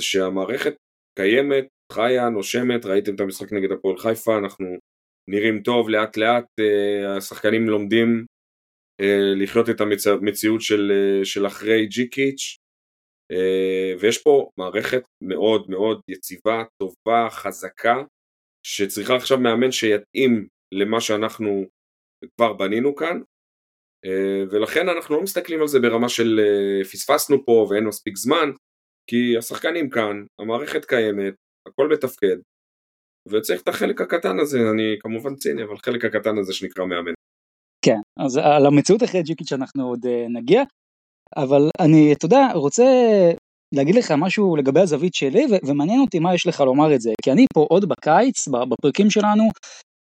[0.00, 0.74] זה שהמערכת
[1.18, 4.66] קיימת, חיה, נושמת, ראיתם את המשחק נגד הפועל חיפה, אנחנו
[5.30, 8.26] נראים טוב לאט לאט, אה, השחקנים לומדים
[9.00, 10.92] אה, לחיות את המציאות של,
[11.24, 12.56] של אחרי ג'יקיץ'
[14.00, 18.02] ויש פה מערכת מאוד מאוד יציבה, טובה, חזקה,
[18.66, 21.64] שצריכה עכשיו מאמן שיתאים למה שאנחנו
[22.36, 23.20] כבר בנינו כאן,
[24.50, 26.40] ולכן אנחנו לא מסתכלים על זה ברמה של
[26.92, 28.50] פספסנו פה ואין מספיק זמן,
[29.10, 31.34] כי השחקנים כאן, המערכת קיימת,
[31.68, 32.36] הכל מתפקד,
[33.28, 37.12] וצריך את החלק הקטן הזה, אני כמובן ציני, אבל חלק הקטן הזה שנקרא מאמן.
[37.84, 40.62] כן, אז על המציאות אחרי ג'יקיץ' אנחנו עוד נגיע,
[41.36, 42.84] אבל אני, אתה יודע, רוצה
[43.74, 47.32] להגיד לך משהו לגבי הזווית שלי, ומעניין אותי מה יש לך לומר את זה, כי
[47.32, 49.48] אני פה עוד בקיץ, בפרקים שלנו,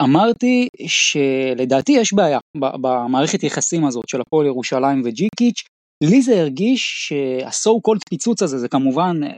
[0.03, 5.63] אמרתי שלדעתי יש בעיה במערכת יחסים הזאת של הפועל ירושלים וג'יקיץ',
[6.03, 9.31] לי זה הרגיש שהסו קולד פיצוץ הזה זה כמובן אה,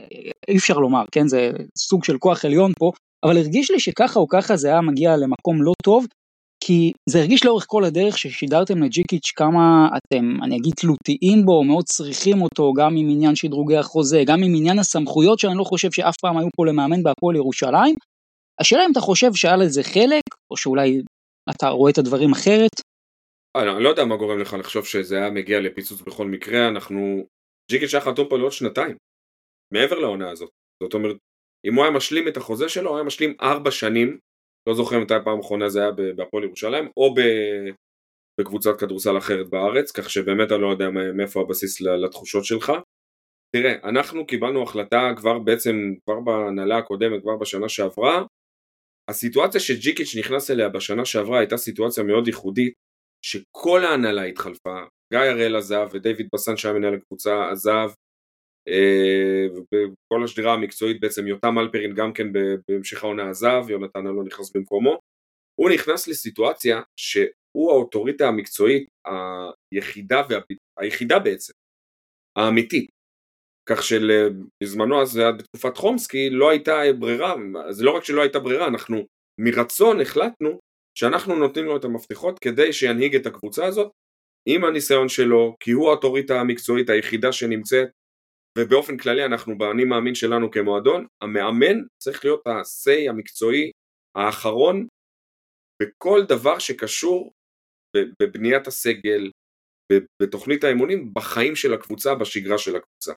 [0.49, 1.29] אי אפשר לומר כן?
[1.29, 2.93] זה סוג של כוח עליון פה
[3.25, 6.07] אבל הרגיש לי שככה או ככה זה היה מגיע למקום לא טוב,
[6.67, 11.85] כי זה הרגיש לאורך כל הדרך ששידרתם לג'יקיץ' כמה אתם, אני אגיד, תלותיים בו, מאוד
[11.85, 16.15] צריכים אותו, גם עם עניין שדרוגי החוזה, גם עם עניין הסמכויות שאני לא חושב שאף
[16.23, 17.95] פעם היו פה למאמן בהפועל ירושלים.
[18.61, 21.03] השאלה אם אתה חושב שהיה לזה חלק, או שאולי
[21.51, 22.75] אתה רואה את הדברים אחרת?
[23.57, 27.27] אני לא, לא יודע מה גורם לך לחשוב שזה היה מגיע לפיצוץ בכל מקרה, אנחנו...
[27.71, 28.97] ג'יקיץ' היה חתום פה לעוד שנתיים,
[29.73, 30.51] מעבר לעונה הזאת.
[30.83, 31.17] זאת אומרת,
[31.67, 34.19] אם הוא היה משלים את החוזה שלו, הוא היה משלים ארבע שנים,
[34.69, 37.15] לא זוכר מתי הפעם האחרונה זה היה בהפועל ירושלים, או
[38.41, 42.73] בקבוצת כדורסל אחרת בארץ, כך שבאמת אני לא יודע מאיפה הבסיס לתחושות שלך.
[43.57, 48.25] תראה, אנחנו קיבלנו החלטה כבר בעצם, כבר בהנהלה הקודמת, כבר בשנה שעברה,
[49.11, 52.73] הסיטואציה שג'יקיץ' נכנס אליה בשנה שעברה הייתה סיטואציה מאוד ייחודית,
[53.25, 54.81] שכל ההנהלה התחלפה,
[55.13, 57.91] גיא הראל עזב ודייוויד בסן שהיה מנהל הקבוצה עזב,
[58.69, 62.27] וכל השדרה המקצועית בעצם יותם אלפרין גם כן
[62.69, 64.99] בהמשך העונה עזב, יונתן אלון נכנס במקומו.
[65.61, 68.89] הוא נכנס לסיטואציה שהוא האוטוריטה המקצועית
[69.73, 70.39] היחידה, וה...
[70.79, 71.53] היחידה בעצם,
[72.37, 72.91] האמיתית.
[73.69, 77.35] כך שבזמנו, אז זה היה בתקופת חומסקי, לא הייתה ברירה,
[77.71, 79.07] זה לא רק שלא הייתה ברירה, אנחנו
[79.41, 80.59] מרצון החלטנו
[80.99, 83.93] שאנחנו נותנים לו את המפתחות כדי שינהיג את הקבוצה הזאת
[84.49, 87.89] עם הניסיון שלו, כי הוא האוטוריטה המקצועית היחידה שנמצאת,
[88.57, 93.71] ובאופן כללי אנחנו באני מאמין שלנו כמועדון, המאמן צריך להיות ה-say המקצועי
[94.17, 94.87] האחרון
[95.83, 97.33] בכל דבר שקשור
[98.23, 99.31] בבניית הסגל,
[100.23, 103.13] בתוכנית האימונים, בחיים של הקבוצה, בשגרה של הקבוצה.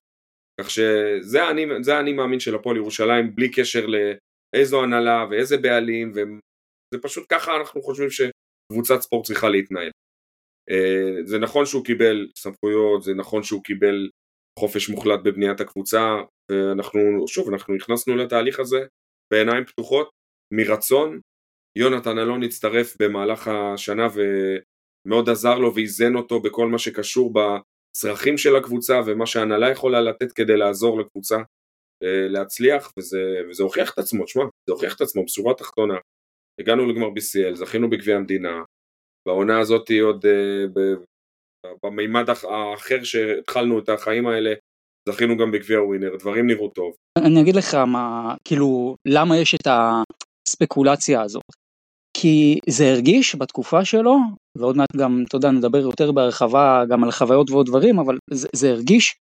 [0.62, 7.02] כך שזה האני, האני מאמין של הפועל ירושלים, בלי קשר לאיזו הנהלה ואיזה בעלים, וזה
[7.02, 9.92] פשוט ככה אנחנו חושבים שקבוצת ספורט צריכה להתנהל.
[10.70, 14.10] אה, זה נכון שהוא קיבל סמכויות, זה נכון שהוא קיבל
[14.60, 16.16] חופש מוחלט בבניית הקבוצה,
[16.52, 18.80] ואנחנו, שוב, אנחנו נכנסנו לתהליך הזה
[19.32, 20.10] בעיניים פתוחות,
[20.54, 21.20] מרצון.
[21.78, 28.56] יונתן אלון הצטרף במהלך השנה ומאוד עזר לו ואיזן אותו בכל מה שקשור בצרכים של
[28.56, 31.38] הקבוצה ומה שההנהלה יכולה לתת כדי לעזור לקבוצה
[32.04, 35.98] אה, להצליח, וזה, וזה הוכיח את עצמו, שמע, זה הוכיח את עצמו בשורה התחתונה.
[36.60, 38.64] הגענו לגמר BCL, זכינו בגביע המדינה,
[39.28, 40.70] בעונה הזאת עוד uh,
[41.84, 44.54] במימד האחר שהתחלנו את החיים האלה,
[45.10, 46.94] זכינו גם בגביע ווינר, דברים נראו טוב.
[47.18, 51.44] אני אגיד לך מה, כאילו, למה יש את הספקולציה הזאת.
[52.18, 54.18] כי זה הרגיש בתקופה שלו,
[54.58, 58.48] ועוד מעט גם, אתה יודע, נדבר יותר בהרחבה גם על חוויות ועוד דברים, אבל זה,
[58.56, 59.16] זה הרגיש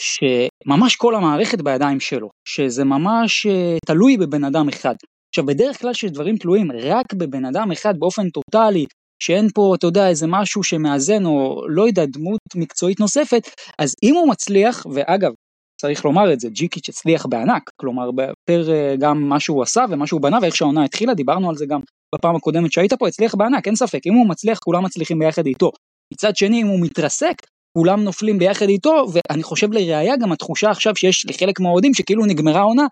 [0.00, 4.94] שממש כל המערכת בידיים שלו, שזה ממש uh, תלוי בבן אדם אחד.
[5.32, 8.86] עכשיו בדרך כלל שדברים תלויים רק בבן אדם אחד באופן טוטאלי,
[9.22, 13.48] שאין פה, אתה יודע, איזה משהו שמאזן, או לא יודע, דמות מקצועית נוספת,
[13.78, 15.32] אז אם הוא מצליח, ואגב,
[15.80, 18.10] צריך לומר את זה, ג'יקיץ' הצליח בענק, כלומר,
[18.44, 21.66] פר אה, גם מה שהוא עשה ומה שהוא בנה ואיך שהעונה התחילה, דיברנו על זה
[21.66, 21.80] גם
[22.14, 25.70] בפעם הקודמת שהיית פה, הצליח בענק, אין ספק, אם הוא מצליח, כולם מצליחים ביחד איתו.
[26.14, 27.34] מצד שני, אם הוא מתרסק,
[27.78, 32.60] כולם נופלים ביחד איתו, ואני חושב לראיה גם התחושה עכשיו שיש לחלק מהאוהדים שכאילו נגמרה
[32.60, 32.86] העונה,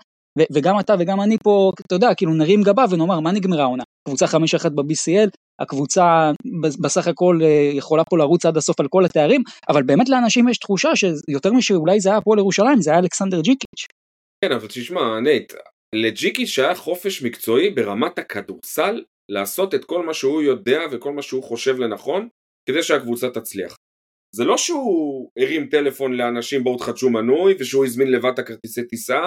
[0.53, 3.83] וגם אתה וגם אני פה, אתה יודע, כאילו נרים גבה ונאמר, מה נגמרה העונה?
[4.09, 4.29] קבוצה 5-1
[4.69, 5.29] ב-BCL,
[5.61, 6.31] הקבוצה
[6.83, 10.59] בסך הכל אה, יכולה פה לרוץ עד הסוף על כל התארים, אבל באמת לאנשים יש
[10.59, 13.87] תחושה שיותר משאולי זה היה הפועל ירושלים, זה היה אלכסנדר ג'יקיץ'.
[14.45, 15.53] כן, אבל תשמע, נייט,
[15.95, 21.43] לג'יקיץ' היה חופש מקצועי ברמת הכדורסל לעשות את כל מה שהוא יודע וכל מה שהוא
[21.43, 22.29] חושב לנכון
[22.69, 23.77] כדי שהקבוצה תצליח.
[24.35, 29.23] זה לא שהוא הרים טלפון לאנשים בואו תחדשו מנוי ושהוא הזמין לבד את הכרטיסי טיסה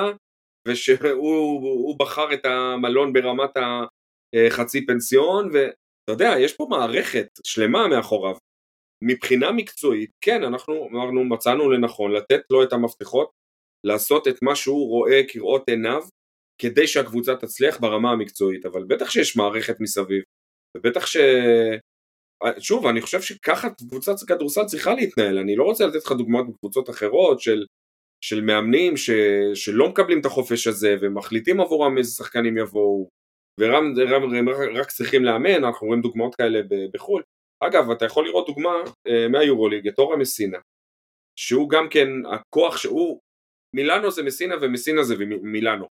[0.68, 3.50] ושהוא בחר את המלון ברמת
[4.36, 5.50] החצי פנסיון
[6.08, 8.36] אתה יודע, יש פה מערכת שלמה מאחוריו.
[9.04, 13.32] מבחינה מקצועית, כן, אנחנו אמרנו, מצאנו לנכון לתת לו את המפתחות,
[13.84, 16.02] לעשות את מה שהוא רואה כראות עיניו,
[16.62, 20.24] כדי שהקבוצה תצליח ברמה המקצועית, אבל בטח שיש מערכת מסביב,
[20.78, 21.18] ובטח ש...
[22.60, 26.90] שוב, אני חושב שככה קבוצת כדורסל צריכה להתנהל, אני לא רוצה לתת לך דוגמאות בקבוצות
[26.90, 27.66] אחרות של,
[28.22, 29.10] של מאמנים ש,
[29.54, 33.10] שלא מקבלים את החופש הזה ומחליטים עבורם איזה שחקנים יבואו,
[33.60, 36.60] ורם רם, רק צריכים לאמן, אנחנו רואים דוגמאות כאלה
[36.94, 37.24] בחו"ל.
[37.64, 38.76] אגב, אתה יכול לראות דוגמה
[39.08, 40.58] אה, מהיורוליג, את אורה מסינה,
[41.40, 43.20] שהוא גם כן הכוח שהוא,
[43.76, 45.86] מילאנו זה מסינה ומסינה זה מילאנו.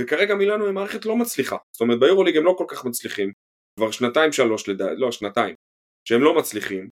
[0.00, 3.32] וכרגע מילאנו היא מערכת לא מצליחה, זאת אומרת ביורוליג הם לא כל כך מצליחים,
[3.78, 5.54] כבר שנתיים שלוש לדעתי, לא שנתיים,
[6.08, 6.88] שהם לא מצליחים,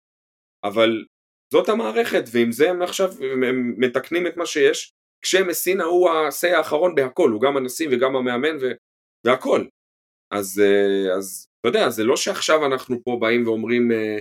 [0.64, 1.04] אבל
[1.52, 3.08] זאת המערכת, ועם זה הם עכשיו
[3.48, 4.92] הם מתקנים את מה שיש,
[5.24, 8.56] כשמסינה הוא ה-say האחרון בהכל, הוא גם הנשיא וגם המאמן
[9.26, 9.64] והכל.
[10.32, 14.18] אז, אה, אז אתה יודע, זה לא שעכשיו אנחנו פה באים ואומרים אה,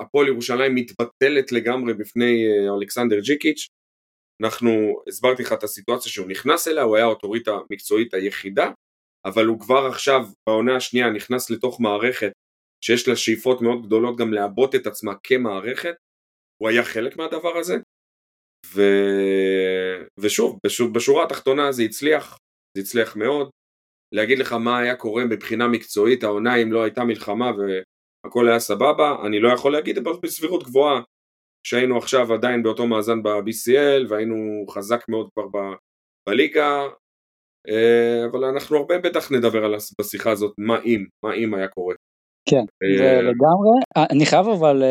[0.00, 3.68] הפועל ירושלים מתבטלת לגמרי בפני אה, אלכסנדר ג'יקיץ',
[4.42, 4.70] אנחנו,
[5.08, 8.70] הסברתי לך את הסיטואציה שהוא נכנס אליה, הוא היה האוטוריטה המקצועית היחידה,
[9.24, 12.32] אבל הוא כבר עכשיו בעונה השנייה נכנס לתוך מערכת
[12.84, 15.94] שיש לה שאיפות מאוד גדולות גם לעבות את עצמה כמערכת,
[16.62, 17.76] הוא היה חלק מהדבר הזה,
[18.74, 18.82] ו...
[20.18, 20.58] ושוב,
[20.94, 22.38] בשורה התחתונה זה הצליח,
[22.76, 23.50] זה הצליח מאוד,
[24.14, 27.50] להגיד לך מה היה קורה מבחינה מקצועית העונה אם לא הייתה מלחמה
[28.24, 31.00] והכל היה סבבה, אני לא יכול להגיד, אבל בסבירות גבוהה
[31.66, 35.74] שהיינו עכשיו עדיין באותו מאזן ב-BCL והיינו חזק מאוד כבר ב-
[36.28, 36.82] בליגה,
[37.68, 41.94] אה, אבל אנחנו הרבה בטח נדבר על בשיחה הזאת מה אם, מה אם היה קורה.
[42.48, 43.80] כן, אה, לגמרי.
[43.96, 44.82] אה, אני חייב אבל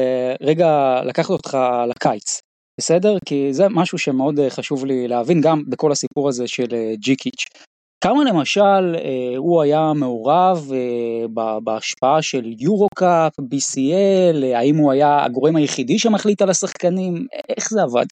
[0.42, 1.58] רגע לקחת אותך
[1.90, 2.40] לקיץ,
[2.80, 3.18] בסדר?
[3.26, 7.46] כי זה משהו שמאוד חשוב לי להבין גם בכל הסיפור הזה של ג'יקיץ'.
[8.04, 15.56] כמה למשל אה, הוא היה מעורב אה, בהשפעה של יורו-קאפ, BCL, האם הוא היה הגורם
[15.56, 18.06] היחידי שמחליט על השחקנים, איך זה עבד?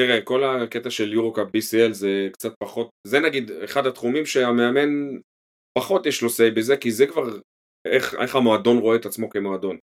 [0.00, 5.18] תראה, כל הקטע של יורו-קאפ BCL זה קצת פחות, זה נגיד אחד התחומים שהמאמן
[5.78, 7.22] פחות יש לו say בזה, כי זה כבר
[7.88, 9.76] איך, איך המועדון רואה את עצמו כמועדון,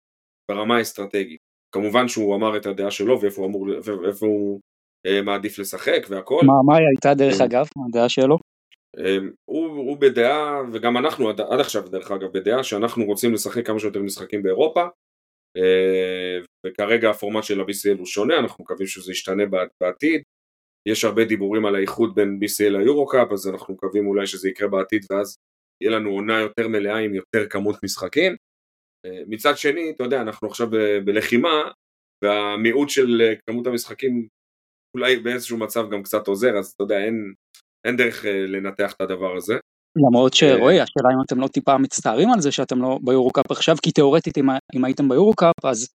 [0.51, 1.38] ברמה האסטרטגית.
[1.75, 3.68] כמובן שהוא אמר את הדעה שלו ואיפה הוא, אמור,
[4.03, 4.61] ואיפה הוא
[5.07, 6.40] אה, מעדיף לשחק והכל.
[6.46, 8.38] מה, מה הייתה דרך אגב, הדעה שלו?
[8.98, 13.66] אה, הוא, הוא בדעה, וגם אנחנו עד, עד עכשיו דרך אגב בדעה, שאנחנו רוצים לשחק
[13.66, 14.87] כמה שיותר משחקים באירופה,
[15.56, 19.42] אה, וכרגע הפורמט של ה-BCL הוא שונה, אנחנו מקווים שזה ישתנה
[19.80, 20.22] בעתיד.
[20.88, 25.06] יש הרבה דיבורים על האיחוד בין BCL ליורו-קאפ, אז אנחנו מקווים אולי שזה יקרה בעתיד,
[25.11, 25.37] ואז
[25.82, 28.37] יהיה לנו עונה יותר מלאה עם יותר כמות משחקים.
[29.06, 30.68] אה, מצד שני, אתה יודע, אנחנו עכשיו
[31.04, 31.70] בלחימה,
[32.24, 34.28] והמיעוט של אה, כמות המשחקים
[34.96, 37.35] אולי באיזשהו מצב גם קצת עוזר, אז אתה יודע, אין,
[37.87, 39.55] אין דרך לנתח את הדבר הזה.
[40.09, 43.90] למרות שרועי, השאלה אם אתם לא טיפה מצטערים על זה שאתם לא ביורו-קאפ עכשיו, כי
[43.90, 45.88] תאורטית אם, אם הייתם ביורו-קאפ אז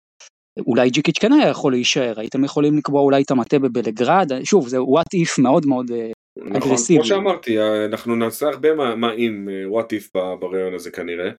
[0.68, 4.84] אולי ג'יקיץ' כן היה יכול להישאר, הייתם יכולים לקבוע אולי את המטה בבלגרד, שוב זה
[4.84, 5.86] וואט איף מאוד מאוד
[6.38, 7.00] נכון, אגרסיבי.
[7.00, 11.30] כמו שאמרתי, אנחנו נעשה הרבה מה, מה אם וואט איף ברעיון הזה כנראה.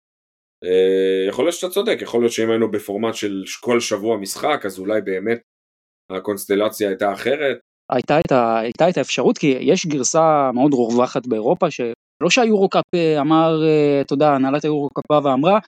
[0.64, 4.78] אה, יכול להיות שאתה צודק, יכול להיות שאם היינו בפורמט של כל שבוע משחק, אז
[4.78, 5.40] אולי באמת
[6.10, 7.58] הקונסטלציה הייתה אחרת.
[7.92, 11.80] הייתה את, ה, הייתה את האפשרות, כי יש גרסה מאוד רווחת באירופה, ש...
[12.22, 15.58] לא שהיורו-קאפ אה, אמר, אה, אתה יודע, הנהלת היורו-קאפ באה ואמרה,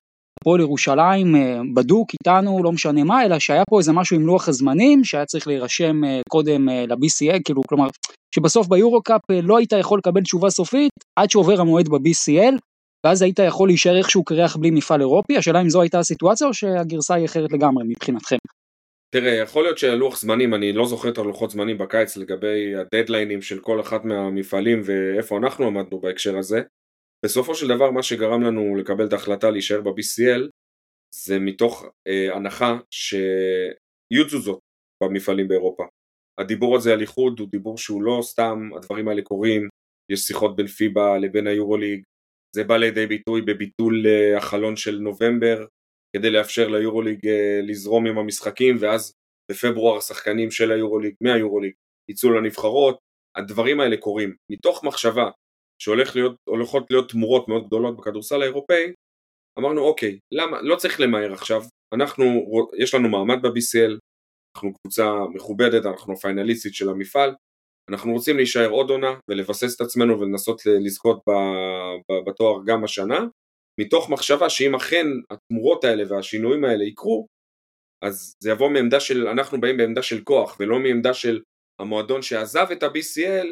[0.41, 4.49] הפועל ירושלים אה, בדוק איתנו, לא משנה מה, אלא שהיה פה איזה משהו עם לוח
[4.49, 7.87] הזמנים, שהיה צריך להירשם קודם ל-BCA, כאילו, כלומר,
[8.35, 12.55] שבסוף ביורו-קאפ לא היית יכול לקבל תשובה סופית עד שעובר המועד ב-BCL,
[13.07, 16.55] ואז היית יכול להישאר איכשהו קרח בלי מפעל אירופי, השאלה אם זו הייתה הסיטואציה או
[16.55, 18.37] שהגרסה היא אחרת לגמרי מבחינתכם.
[19.15, 23.61] תראה, יכול להיות שהלוח זמנים, אני לא זוכר את הלוחות זמנים בקיץ לגבי הדדליינים של
[23.61, 26.63] כל אחת מהמפעלים ואיפה אנחנו עמדנו בהקשר הזה.
[27.25, 30.49] בסופו של דבר מה שגרם לנו לקבל את ההחלטה להישאר ב-BCL
[31.15, 34.61] זה מתוך אה, הנחה שיהיו תזוזות
[35.03, 35.85] במפעלים באירופה.
[36.41, 39.69] הדיבור הזה על איחוד הוא דיבור שהוא לא סתם, הדברים האלה קורים,
[40.13, 42.03] יש שיחות בין פיבה לבין היורוליג,
[42.57, 45.67] זה בא לידי ביטוי בביטול אה, החלון של נובמבר
[46.17, 49.13] כדי לאפשר ליורוליג אה, לזרום עם המשחקים ואז
[49.51, 51.73] בפברואר השחקנים של היורוליג, מהיורוליג,
[52.11, 52.99] יצאו לנבחרות,
[53.37, 54.35] הדברים האלה קורים.
[54.51, 55.31] מתוך מחשבה
[55.83, 56.37] שהולכות להיות,
[56.91, 58.93] להיות תמורות מאוד גדולות בכדורסל האירופאי,
[59.59, 61.63] אמרנו אוקיי, למה, לא צריך למהר עכשיו,
[61.95, 62.25] אנחנו,
[62.79, 63.99] יש לנו מעמד ב-BCL,
[64.57, 67.35] אנחנו קבוצה מכובדת, אנחנו פיינליסטית של המפעל,
[67.91, 71.23] אנחנו רוצים להישאר עוד עונה ולבסס את עצמנו ולנסות לזכות
[72.27, 73.21] בתואר גם השנה,
[73.83, 77.27] מתוך מחשבה שאם אכן התמורות האלה והשינויים האלה יקרו,
[78.05, 81.41] אז זה יבוא מעמדה של, אנחנו באים בעמדה של כוח ולא מעמדה של
[81.81, 83.47] המועדון שעזב את ה-BCL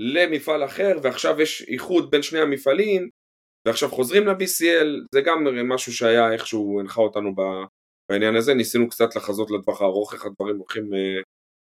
[0.00, 3.08] למפעל אחר ועכשיו יש איחוד בין שני המפעלים
[3.66, 7.34] ועכשיו חוזרים ל-BCL, זה גם משהו שהיה איכשהו הנחה אותנו
[8.10, 11.20] בעניין הזה, ניסינו קצת לחזות לטווח הארוך איך הדברים הולכים אה,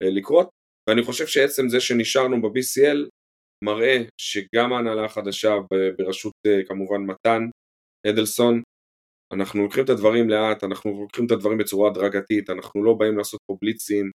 [0.04, 0.50] אה, לקרות.
[0.90, 3.10] ואני חושב שעצם זה שנשארנו ב-BCL
[3.64, 5.56] מראה שגם ההנהלה החדשה
[5.98, 7.42] בראשות אה, כמובן מתן
[8.08, 8.62] אדלסון,
[9.34, 13.40] אנחנו לוקחים את הדברים לאט, אנחנו לוקחים את הדברים בצורה הדרגתית, אנחנו לא באים לעשות
[13.46, 14.12] פה בליצים,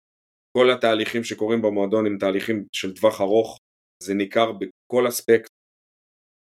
[0.56, 3.58] כל התהליכים שקורים במועדון הם תהליכים של טווח ארוך,
[4.02, 5.50] זה ניכר בכל אספקט,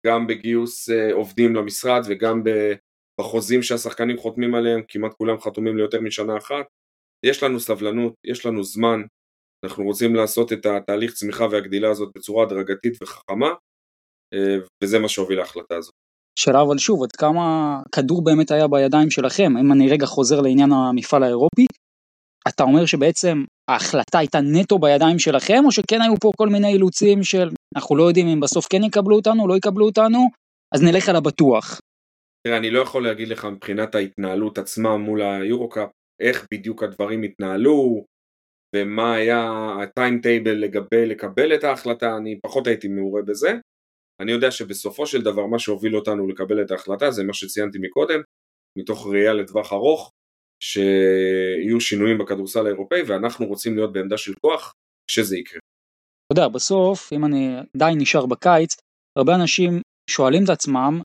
[0.08, 2.44] גם בגיוס uh, עובדים למשרד וגם
[3.22, 6.66] בחוזים שהשחקנים חותמים עליהם, כמעט כולם חתומים ליותר משנה אחת,
[7.26, 9.02] יש לנו סבלנות, יש לנו זמן,
[9.66, 13.50] אנחנו רוצים לעשות את התהליך צמיחה והגדילה הזאת בצורה הדרגתית וחכמה,
[14.36, 15.94] uh, וזה מה שהוביל להחלטה הזאת.
[16.40, 19.58] שאלה אבל שוב, עד כמה כדור באמת היה בידיים שלכם?
[19.58, 21.66] אם אני רגע חוזר לעניין המפעל האירופי,
[22.48, 27.24] אתה אומר שבעצם ההחלטה הייתה נטו בידיים שלכם, או שכן היו פה כל מיני אילוצים
[27.24, 30.28] של אנחנו לא יודעים אם בסוף כן יקבלו אותנו, לא יקבלו אותנו,
[30.76, 31.80] אז נלך על הבטוח.
[32.48, 35.90] תראה, אני לא יכול להגיד לך מבחינת ההתנהלות עצמה מול היורו-קאפ,
[36.22, 38.04] איך בדיוק הדברים התנהלו,
[38.76, 39.52] ומה היה
[39.84, 43.52] הטיימטייבל לגבי לקבל את ההחלטה, אני פחות הייתי מעורה בזה.
[44.22, 48.20] אני יודע שבסופו של דבר מה שהוביל אותנו לקבל את ההחלטה זה מה שציינתי מקודם,
[48.78, 50.12] מתוך ראייה לטווח ארוך,
[50.64, 54.74] שיהיו שינויים בכדורסל האירופאי ואנחנו רוצים להיות בעמדה של כוח
[55.08, 55.60] כשזה יקרה.
[56.34, 58.76] אתה יודע, בסוף, אם אני עדיין נשאר בקיץ,
[59.18, 61.02] הרבה אנשים שואלים את עצמם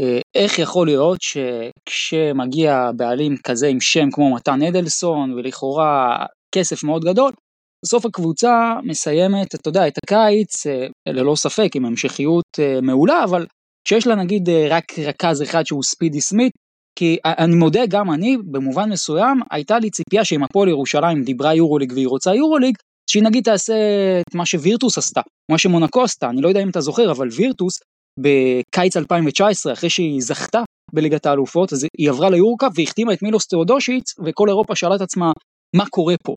[0.00, 7.04] אה, איך יכול להיות שכשמגיע בעלים כזה עם שם כמו מתן אדלסון ולכאורה כסף מאוד
[7.04, 7.32] גדול,
[7.84, 13.46] בסוף הקבוצה מסיימת, אתה יודע, את הקיץ, אה, ללא ספק, עם המשכיות אה, מעולה, אבל
[13.88, 16.52] שיש לה נגיד אה, רק רכז אחד שהוא ספידי סמית,
[16.98, 21.92] כי אני מודה, גם אני, במובן מסוים, הייתה לי ציפייה שאם הפועל ירושלים דיברה יורוליג
[21.92, 22.76] והיא רוצה יורוליג,
[23.10, 23.74] שהיא נגיד תעשה
[24.20, 27.78] את מה שווירטוס עשתה, מה שמונקו עשתה, אני לא יודע אם אתה זוכר, אבל וירטוס
[28.20, 30.62] בקיץ 2019, אחרי שהיא זכתה
[30.92, 35.32] בליגת האלופות, אז היא עברה ליורקאפ והחתימה את מילוס תאודושיץ, וכל אירופה שאלה את עצמה,
[35.76, 36.34] מה קורה פה?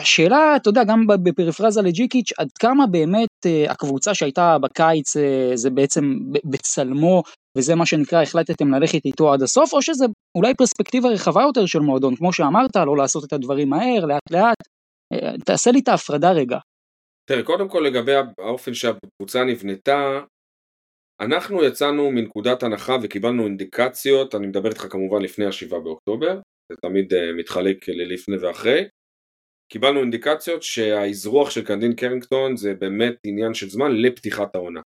[0.00, 5.16] השאלה, אתה יודע, גם בפריפרזה לג'יקיץ', עד כמה באמת הקבוצה שהייתה בקיץ
[5.54, 6.02] זה בעצם
[6.44, 7.22] בצלמו,
[7.58, 10.04] וזה מה שנקרא החלטתם ללכת איתו עד הסוף, או שזה
[10.38, 14.56] אולי פרספקטיבה רחבה יותר של מועדון, כמו שאמרת, לא לעשות את הדברים מהר, לאט לאט,
[15.44, 16.58] תעשה לי את ההפרדה רגע.
[17.30, 20.20] תראה, קודם כל לגבי האופן שהקבוצה נבנתה,
[21.20, 26.40] אנחנו יצאנו מנקודת הנחה וקיבלנו אינדיקציות, אני מדבר איתך כמובן לפני השבעה באוקטובר,
[26.72, 28.84] זה תמיד מתחלק ללפני ואחרי,
[29.72, 34.80] קיבלנו אינדיקציות שהאזרוח של קנדין קרינגטון זה באמת עניין של זמן לפתיחת העונה.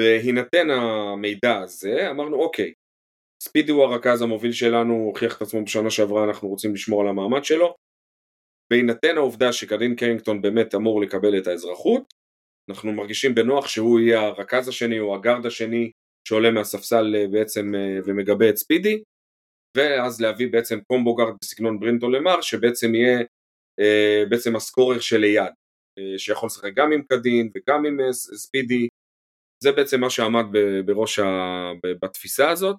[0.00, 2.72] בהינתן המידע הזה אמרנו אוקיי,
[3.42, 7.44] ספידי הוא הרכז המוביל שלנו, הוכיח את עצמו בשנה שעברה, אנחנו רוצים לשמור על המעמד
[7.44, 7.74] שלו,
[8.72, 12.12] בהינתן העובדה שקדין קרינגטון באמת אמור לקבל את האזרחות,
[12.70, 15.90] אנחנו מרגישים בנוח שהוא יהיה הרכז השני או הגארד השני
[16.28, 19.02] שעולה מהספסל אה, בעצם אה, ומגבה את ספידי,
[19.76, 23.18] ואז להביא בעצם קומבו גארד בסגנון ברינטו למר, שבעצם יהיה
[24.30, 25.52] בעצם הסקורר של ליד,
[26.16, 28.88] שיכול לשחק גם עם קדין וגם עם ספידי,
[29.64, 30.44] זה בעצם מה שעמד
[30.86, 31.24] בראש ה...
[32.02, 32.76] בתפיסה הזאת,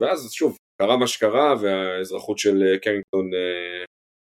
[0.00, 3.30] ואז שוב, קרה מה שקרה והאזרחות של קרינגטון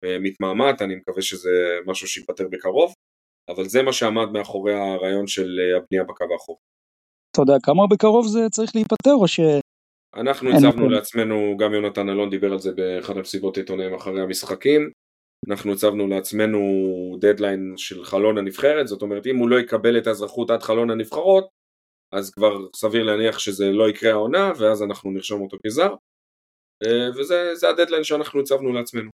[0.06, 2.94] מתמהמת, אני מקווה שזה משהו שייפתר בקרוב,
[3.50, 6.60] אבל זה מה שעמד מאחורי הרעיון של אה, הבנייה בקו האחורי.
[7.32, 9.40] אתה יודע כמה בקרוב זה צריך להיפתר או ש...
[10.16, 14.92] אנחנו הצבנו לעצמנו, גם יונתן אלון דיבר על זה באחד המסיבות עיתונאים אחרי המשחקים,
[15.50, 16.60] אנחנו הצבנו לעצמנו
[17.22, 21.48] דדליין של חלון הנבחרת, זאת אומרת אם הוא לא יקבל את האזרחות עד חלון הנבחרות,
[22.14, 25.94] אז כבר סביר להניח שזה לא יקרה העונה, ואז אנחנו נרשום אותו כזר,
[26.84, 29.10] אה, וזה הדדליין שאנחנו הצבנו לעצמנו.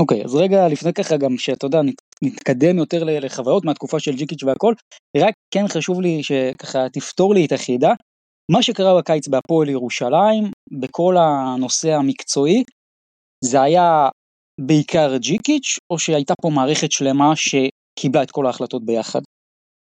[0.00, 1.80] אוקיי, אז רגע לפני ככה גם שאתה יודע,
[2.22, 4.74] נתקדם יותר לחוויות מהתקופה של ג'יקיץ' והכל,
[5.16, 7.92] רק כן חשוב לי שככה תפתור לי את החידה.
[8.50, 10.44] מה שקרה בקיץ בהפועל ירושלים,
[10.80, 12.64] בכל הנושא המקצועי,
[13.44, 14.08] זה היה
[14.60, 19.20] בעיקר ג'יקיץ', או שהייתה פה מערכת שלמה שקיבלה את כל ההחלטות ביחד?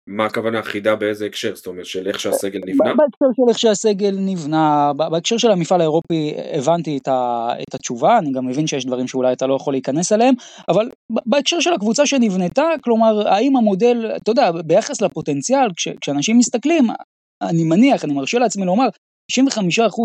[0.09, 1.55] מה הכוונה חידה באיזה הקשר?
[1.55, 2.93] זאת אומרת של איך שהסגל נבנה?
[2.95, 8.31] בהקשר של איך שהסגל נבנה, בהקשר של המפעל האירופי הבנתי את, ה, את התשובה, אני
[8.31, 10.33] גם מבין שיש דברים שאולי אתה לא יכול להיכנס אליהם,
[10.69, 10.89] אבל
[11.25, 16.87] בהקשר של הקבוצה שנבנתה, כלומר האם המודל, אתה יודע, ביחס לפוטנציאל, כש, כשאנשים מסתכלים,
[17.41, 18.87] אני מניח, אני מרשה לעצמי לומר,
[19.31, 19.39] 95%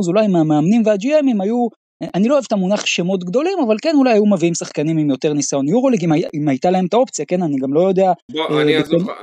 [0.09, 1.69] אולי מהמאמנים והג'י.אמים היו
[2.15, 5.33] אני לא אוהב את המונח שמות גדולים, אבל כן אולי היו מביאים שחקנים עם יותר
[5.33, 8.13] ניסיון יורוליג, אם, אם הייתה להם את האופציה, כן, אני גם לא יודע...
[8.31, 8.63] בוא, אה,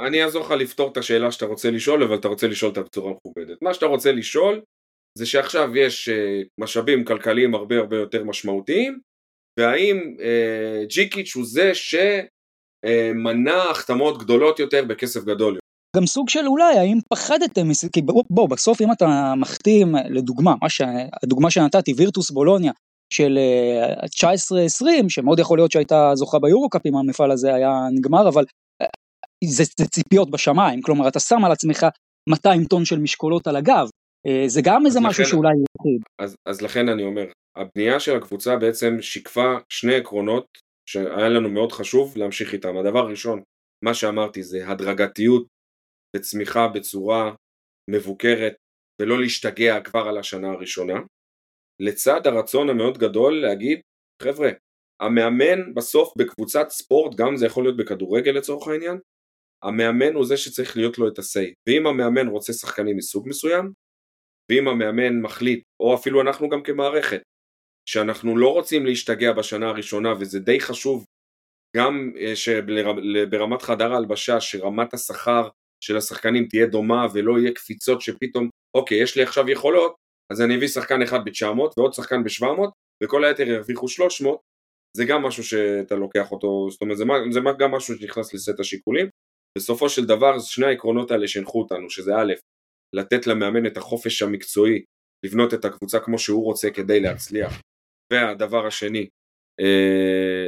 [0.08, 3.14] אני, אעזור, לך לפתור את השאלה שאתה רוצה לשאול, אבל אתה רוצה לשאול אותה בצורה
[3.14, 3.58] מכובדת.
[3.62, 4.62] מה שאתה רוצה לשאול,
[5.18, 9.00] זה שעכשיו יש אה, משאבים כלכליים הרבה הרבה יותר משמעותיים,
[9.60, 15.69] והאם אה, ג'יקיץ' הוא זה שמנע אה, החתמות גדולות יותר בכסף גדול יותר.
[15.96, 20.70] גם סוג של אולי, האם פחדתם, כי בוא, בוא, בסוף אם אתה מחתים, לדוגמה, מה
[20.70, 20.82] ש...
[21.24, 22.72] הדוגמה שנתתי, וירטוס בולוניה,
[23.14, 23.38] של
[24.26, 28.44] 19-20, אה, שמאוד יכול להיות שהייתה זוכה ביורוקאפ אם המפעל הזה היה נגמר, אבל
[28.82, 28.88] אה,
[29.44, 31.86] זה, זה ציפיות בשמיים, כלומר אתה שם על עצמך
[32.30, 33.90] 200 טון של משקולות על הגב,
[34.28, 36.02] אה, זה גם איזה משהו לכן, שאולי יחיד.
[36.22, 37.26] אז, אז לכן אני אומר,
[37.56, 40.46] הבנייה של הקבוצה בעצם שיקפה שני עקרונות
[40.90, 42.78] שהיה לנו מאוד חשוב להמשיך איתם.
[42.78, 43.42] הדבר הראשון,
[43.86, 45.46] מה שאמרתי זה הדרגתיות
[46.16, 47.34] וצמיחה בצורה
[47.90, 48.54] מבוקרת
[49.02, 51.00] ולא להשתגע כבר על השנה הראשונה,
[51.80, 53.80] לצד הרצון המאוד גדול להגיד,
[54.24, 54.50] חבר'ה,
[55.00, 58.98] המאמן בסוף בקבוצת ספורט, גם זה יכול להיות בכדורגל לצורך העניין,
[59.64, 63.72] המאמן הוא זה שצריך להיות לו את ה-say, ואם המאמן רוצה שחקנים מסוג מסוים,
[64.52, 67.22] ואם המאמן מחליט, או אפילו אנחנו גם כמערכת,
[67.90, 71.06] שאנחנו לא רוצים להשתגע בשנה הראשונה, וזה די חשוב
[71.78, 75.50] גם אה, שברמת חדר ההלבשה, שרמת השכר
[75.84, 79.96] של השחקנים תהיה דומה ולא יהיה קפיצות שפתאום, אוקיי, יש לי עכשיו יכולות,
[80.32, 82.70] אז אני אביא שחקן אחד ב-900 ועוד שחקן ב-700
[83.04, 84.40] וכל היתר ירוויחו 300,
[84.98, 89.10] זה גם משהו שאתה לוקח אותו, זאת אומרת זה, זה גם משהו שנכנס לסט השיקולים.
[89.58, 92.34] בסופו של דבר שני העקרונות האלה שהנחו אותנו, שזה א',
[92.96, 94.84] לתת למאמן את החופש המקצועי
[95.26, 97.62] לבנות את הקבוצה כמו שהוא רוצה כדי להצליח,
[98.14, 99.08] והדבר השני,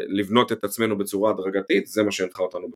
[0.08, 2.68] לבנות את עצמנו בצורה הדרגתית, זה מה שהנחה אותנו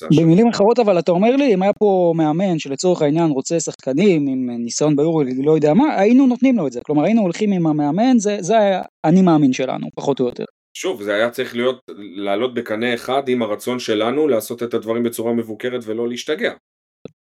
[0.00, 0.22] הקבוצה.
[0.22, 4.50] במילים אחרות אבל אתה אומר לי, אם היה פה מאמן שלצורך העניין רוצה שחקנים עם
[4.50, 8.18] ניסיון ביורו, לא יודע מה, היינו נותנים לו את זה, כלומר היינו הולכים עם המאמן,
[8.18, 10.44] זה, זה היה אני מאמין שלנו, פחות או יותר.
[10.76, 11.80] שוב, זה היה צריך להיות,
[12.16, 16.52] לעלות בקנה אחד עם הרצון שלנו לעשות את הדברים בצורה מבוקרת ולא להשתגע.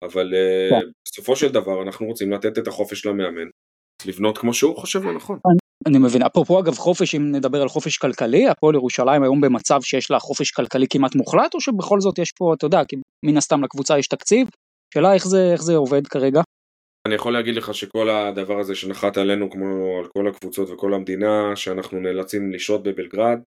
[0.04, 0.76] אבל uh,
[1.08, 3.48] בסופו של דבר אנחנו רוצים לתת את החופש למאמן,
[4.06, 5.40] לבנות כמו שהוא חושב לנכון.
[5.88, 10.12] אני מבין, אפרופו אגב חופש, אם נדבר על חופש כלכלי, הפועל ירושלים היום במצב שיש
[10.12, 13.64] לה חופש כלכלי כמעט מוחלט, או שבכל זאת יש פה, אתה יודע, כי מן הסתם
[13.64, 14.48] לקבוצה יש תקציב,
[14.94, 16.42] שאלה איך זה, איך זה עובד כרגע?
[17.08, 21.56] אני יכול להגיד לך שכל הדבר הזה שנחת עלינו, כמו על כל הקבוצות וכל המדינה,
[21.56, 23.40] שאנחנו נאלצים לשהות בבלגרד,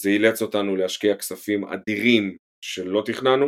[0.00, 3.46] זה אילץ אותנו להשקיע כספים אדירים שלא תכננו.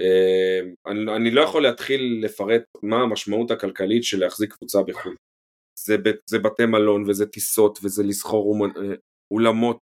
[0.00, 5.14] אה, אני, אני לא יכול להתחיל לפרט מה המשמעות הכלכלית של להחזיק קבוצה בחו"ל.
[5.78, 5.96] זה,
[6.30, 8.56] זה בתי מלון וזה טיסות וזה לסחור
[9.32, 9.78] אולמות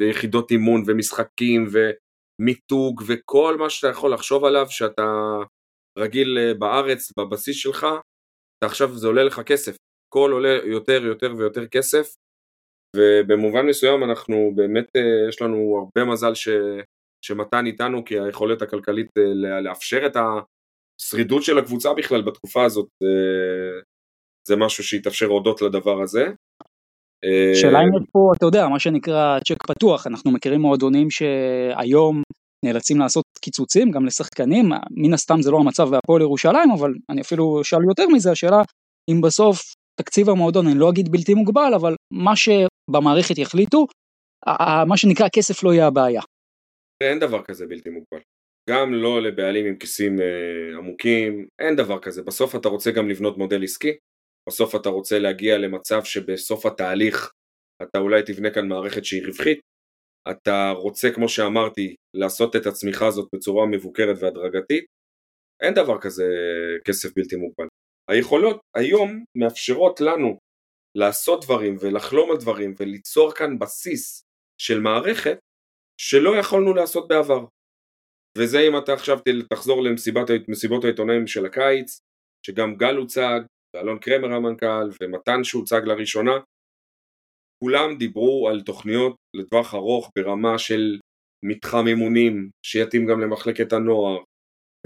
[0.00, 5.36] ביחידות אימון ומשחקים ומיתוג וכל מה שאתה יכול לחשוב עליו שאתה
[5.98, 7.86] רגיל בארץ בבסיס שלך,
[8.64, 9.76] עכשיו זה עולה לך כסף.
[10.10, 12.14] הכל עולה יותר יותר ויותר כסף
[12.96, 16.48] ובמובן מסוים אנחנו באמת, אה, יש לנו הרבה מזל ש,
[17.24, 23.80] שמתן איתנו כי היכולת הכלכלית אה, לאפשר את השרידות של הקבוצה בכלל בתקופה הזאת אה,
[24.48, 26.26] זה משהו שהתאפשר הודות לדבר הזה.
[27.54, 32.22] שאלה אם יש פה, אתה יודע, מה שנקרא צ'ק פתוח, אנחנו מכירים מועדונים שהיום
[32.64, 37.60] נאלצים לעשות קיצוצים גם לשחקנים, מן הסתם זה לא המצב בהפועל ירושלים, אבל אני אפילו
[37.60, 38.62] אשאל יותר מזה, השאלה
[39.10, 43.86] אם בסוף תקציב המועדון, אני לא אגיד בלתי מוגבל, אבל מה שבמערכת יחליטו,
[44.86, 46.22] מה שנקרא כסף לא יהיה הבעיה.
[47.02, 48.20] אין דבר כזה בלתי מוגבל.
[48.70, 52.22] גם לא לבעלים עם כיסים אה, עמוקים, אין דבר כזה.
[52.22, 53.92] בסוף אתה רוצה גם לבנות מודל עסקי,
[54.48, 57.32] בסוף אתה רוצה להגיע למצב שבסוף התהליך
[57.82, 59.60] אתה אולי תבנה כאן מערכת שהיא רווחית,
[60.30, 64.84] אתה רוצה, כמו שאמרתי, לעשות את הצמיחה הזאת בצורה מבוקרת והדרגתית,
[65.62, 66.24] אין דבר כזה
[66.84, 67.66] כסף בלתי מוגבל.
[68.10, 70.38] היכולות היום מאפשרות לנו
[70.96, 74.22] לעשות דברים ולחלום על דברים וליצור כאן בסיס
[74.60, 75.38] של מערכת
[76.00, 77.44] שלא יכולנו לעשות בעבר.
[78.38, 79.18] וזה אם אתה עכשיו
[79.52, 82.00] תחזור למסיבות העיתונאים של הקיץ,
[82.46, 83.40] שגם גל הוצג,
[83.76, 86.38] ואלון קרמר המנכ"ל, ומתן שהוצג לראשונה,
[87.64, 90.98] כולם דיברו על תוכניות לטווח ארוך ברמה של
[91.44, 94.18] מתחם אימונים שיתאים גם למחלקת הנוער,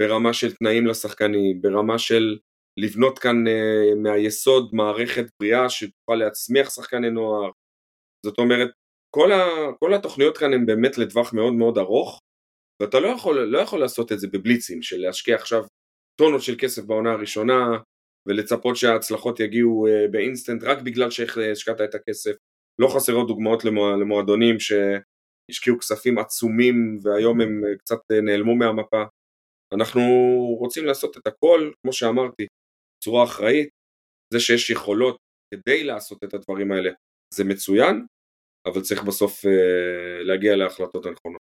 [0.01, 2.37] ברמה של תנאים לשחקנים, ברמה של
[2.79, 7.51] לבנות כאן uh, מהיסוד מערכת בריאה שתוכל להצמיח שחקני נוער.
[8.25, 8.69] זאת אומרת,
[9.15, 9.45] כל, ה,
[9.79, 12.19] כל התוכניות כאן הן באמת לטווח מאוד מאוד ארוך,
[12.81, 15.63] ואתה לא יכול, לא יכול לעשות את זה בבליצים, של להשקיע עכשיו
[16.21, 17.77] טונות של כסף בעונה הראשונה,
[18.27, 22.31] ולצפות שההצלחות יגיעו uh, באינסטנט רק בגלל שהשקעת את הכסף.
[22.79, 29.03] לא חסרות דוגמאות למוע, למועדונים שהשקיעו כספים עצומים והיום הם uh, קצת uh, נעלמו מהמפה.
[29.73, 30.01] אנחנו
[30.59, 32.47] רוצים לעשות את הכל, כמו שאמרתי,
[32.97, 33.69] בצורה אחראית,
[34.33, 35.17] זה שיש יכולות
[35.53, 36.91] כדי לעשות את הדברים האלה
[37.33, 38.05] זה מצוין,
[38.67, 41.41] אבל צריך בסוף אה, להגיע להחלטות הנכונות.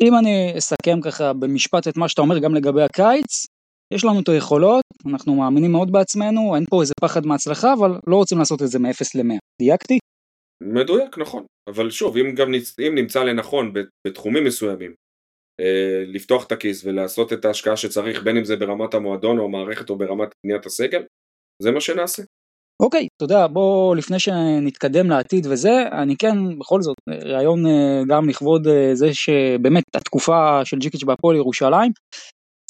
[0.00, 3.46] אם אני אסכם ככה במשפט את מה שאתה אומר גם לגבי הקיץ,
[3.94, 8.16] יש לנו את היכולות, אנחנו מאמינים מאוד בעצמנו, אין פה איזה פחד מהצלחה, אבל לא
[8.16, 9.38] רוצים לעשות את זה מ-0 ל-100.
[9.62, 9.98] דייקתי?
[10.62, 11.44] מדויק, נכון.
[11.68, 12.78] אבל שוב, אם גם נצ...
[12.78, 13.72] אם נמצא לנכון
[14.06, 14.94] בתחומים מסוימים
[15.60, 19.90] אה, לפתוח את הכיס ולעשות את ההשקעה שצריך בין אם זה ברמת המועדון או המערכת
[19.90, 21.02] או ברמת בניית הסגל,
[21.62, 22.22] זה מה שנעשה.
[22.82, 28.02] אוקיי, okay, אתה יודע, בוא לפני שנתקדם לעתיד וזה, אני כן בכל זאת, ראיון אה,
[28.08, 31.92] גם לכבוד אה, זה שבאמת התקופה של ג'יקיץ' בהפועל ירושלים,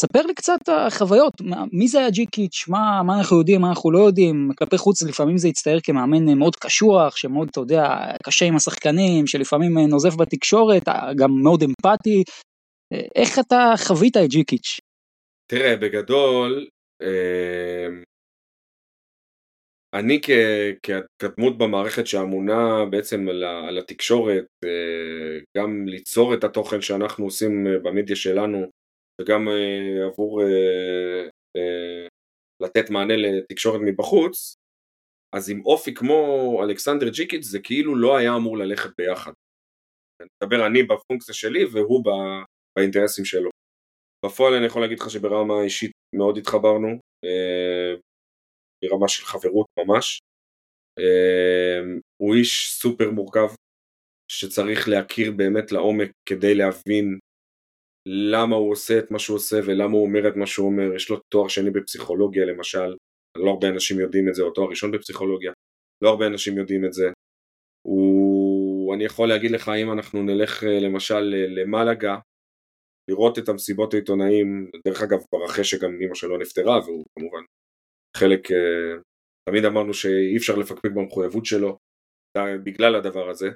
[0.01, 1.32] ספר לי קצת החוויות,
[1.72, 5.38] מי זה היה ג'יקיץ', מה, מה אנחנו יודעים, מה אנחנו לא יודעים, כלפי חוץ לפעמים
[5.38, 7.84] זה יצטייר כמאמן מאוד קשוח, שמאוד, אתה יודע,
[8.22, 10.82] קשה עם השחקנים, שלפעמים נוזף בתקשורת,
[11.16, 12.22] גם מאוד אמפתי,
[13.16, 14.78] איך אתה חווית את ג'יקיץ'?
[15.51, 16.66] תראה, בגדול,
[19.95, 20.20] אני
[21.18, 23.28] כדמות במערכת שאמונה בעצם
[23.68, 28.66] על התקשורת, אה, גם ליצור את התוכן שאנחנו עושים אה, במדיה שלנו
[29.20, 30.42] וגם אה, עבור
[32.62, 34.54] לתת מענה לתקשורת מבחוץ,
[35.36, 39.32] אז עם אופי כמו אלכסנדר ג'יקיץ' זה כאילו לא היה אמור ללכת ביחד.
[40.20, 42.04] אני מדבר אני בפונקציה שלי והוא
[42.76, 43.50] באינטרסים שלו.
[44.26, 46.88] בפועל אני יכול להגיד לך שברמה האישית מאוד התחברנו,
[47.24, 47.94] אה,
[48.84, 50.20] ברמה של חברות ממש.
[50.98, 51.80] אה,
[52.22, 53.48] הוא איש סופר מורכב,
[54.30, 57.18] שצריך להכיר באמת לעומק כדי להבין
[58.07, 60.94] למה הוא עושה את מה שהוא עושה ולמה הוא אומר את מה שהוא אומר.
[60.96, 62.96] יש לו תואר שני בפסיכולוגיה למשל,
[63.36, 65.52] לא הרבה אנשים יודעים את זה, או תואר ראשון בפסיכולוגיה,
[66.02, 67.11] לא הרבה אנשים יודעים את זה.
[67.86, 71.20] הוא, אני יכול להגיד לך אם אנחנו נלך אה, למשל
[71.57, 72.18] למלגה,
[73.11, 77.42] לראות את המסיבות העיתונאים, דרך אגב אחרי שגם אמא שלו נפטרה והוא כמובן
[78.16, 79.00] חלק, אה,
[79.48, 81.78] תמיד אמרנו שאי אפשר לפקפק במחויבות שלו
[82.64, 83.48] בגלל הדבר הזה,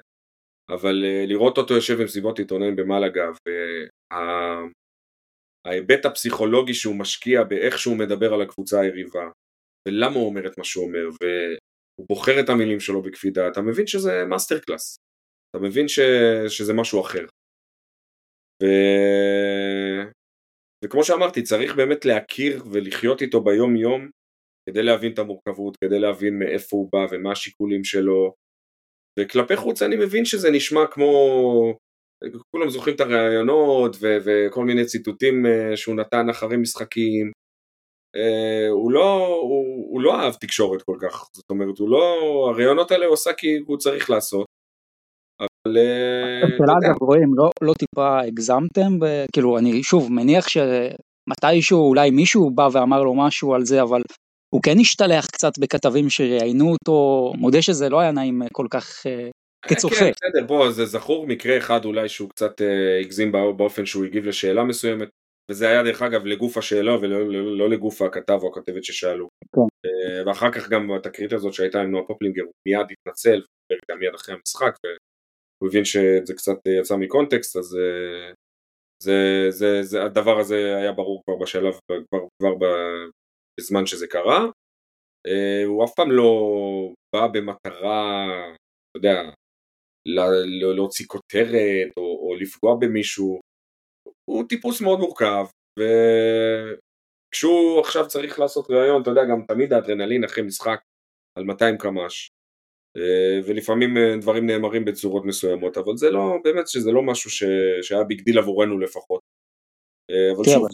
[0.69, 3.25] אבל אה, לראות אותו יושב במסיבות עיתונאים במלאגה
[5.65, 9.29] וההיבט הפסיכולוגי שהוא משקיע באיך שהוא מדבר על הקבוצה היריבה
[9.87, 13.87] ולמה הוא אומר את מה שהוא אומר והוא בוחר את המילים שלו בקפידה, אתה מבין
[13.87, 14.97] שזה master class,
[15.49, 15.99] אתה מבין ש...
[16.47, 17.25] שזה משהו אחר.
[18.63, 18.65] ו...
[20.85, 24.09] וכמו שאמרתי, צריך באמת להכיר ולחיות איתו ביום יום
[24.69, 28.33] כדי להבין את המורכבות, כדי להבין מאיפה הוא בא ומה השיקולים שלו,
[29.19, 31.09] וכלפי חוץ אני מבין שזה נשמע כמו,
[32.51, 37.31] כולם זוכרים את הראיונות ו- וכל מיני ציטוטים אה, שהוא נתן אחרי משחקים,
[38.15, 42.15] Uh, הוא, לא, הוא, הוא לא אהב תקשורת כל כך, זאת אומרת, הוא לא,
[42.53, 44.45] הראיונות האלה הוא עשה כי הוא צריך לעשות,
[45.39, 46.73] אבל אה, יודע.
[46.87, 48.91] אגב, רואים, לא, לא טיפה הגזמתם,
[49.33, 54.01] כאילו, אני שוב מניח שמתישהו אולי מישהו בא ואמר לו משהו על זה, אבל
[54.49, 59.69] הוא כן השתלח קצת בכתבים שראיינו אותו, מודה שזה לא היה נעים כל כך uh,
[59.69, 59.95] כצופה.
[59.95, 64.25] כן, בסדר, בוא, זה זכור מקרה אחד אולי שהוא קצת uh, הגזים באופן שהוא הגיב
[64.25, 65.09] לשאלה מסוימת.
[65.51, 69.27] וזה היה דרך אגב לגוף השאלה ולא לא, לא לגוף הכתב או הכתבת ששאלו.
[69.55, 69.61] כן.
[69.85, 73.41] אה, ואחר כך גם התקרית הזאת שהייתה עם נועה פופלינגר הוא מיד התנצל,
[73.91, 74.75] גם מיד אחרי המשחק,
[75.61, 78.33] והוא הבין שזה קצת יצא מקונטקסט, אז אה,
[79.03, 82.55] זה, זה, זה, הדבר הזה היה ברור כבר בשלב, כבר, כבר
[83.59, 84.45] בזמן שזה קרה.
[85.27, 86.31] אה, הוא אף פעם לא
[87.15, 88.27] בא במטרה,
[88.89, 89.21] אתה יודע,
[90.75, 93.39] להוציא כותרת או, או לפגוע במישהו.
[94.29, 95.45] הוא טיפוס מאוד מורכב,
[95.79, 100.79] וכשהוא עכשיו צריך לעשות ראיון, אתה יודע, גם תמיד האדרנלין אחרי משחק
[101.37, 102.29] על 200 קמ"ש,
[102.97, 107.43] אה, ולפעמים אה, דברים נאמרים בצורות מסוימות, אבל זה לא, באמת שזה לא משהו ש...
[107.81, 109.21] שהיה big deal עבורנו לפחות.
[110.09, 110.67] אה, אבל כן, שוב.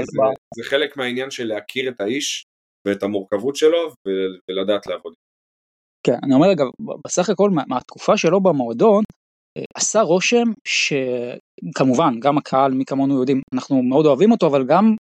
[0.00, 0.16] זה,
[0.56, 2.44] זה חלק מהעניין של להכיר את האיש
[2.88, 3.78] ואת המורכבות שלו
[4.48, 5.14] ולדעת לעבוד.
[6.06, 6.66] כן, אני אומר אגב,
[7.04, 9.04] בסך הכל מהתקופה שלו במועדון,
[9.74, 14.94] עשה רושם שכמובן גם הקהל מי כמונו יודעים אנחנו מאוד אוהבים אותו אבל גם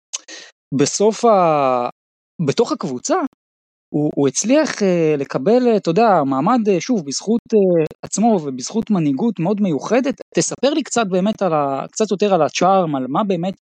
[0.74, 1.89] בסוף ה...
[2.47, 3.15] בתוך הקבוצה
[3.94, 9.40] הוא, הוא הצליח uh, לקבל אתה יודע מעמד uh, שוב בזכות uh, עצמו ובזכות מנהיגות
[9.40, 11.86] מאוד מיוחדת תספר לי קצת באמת על ה...
[11.92, 13.56] קצת יותר על הצ'ארם על מה באמת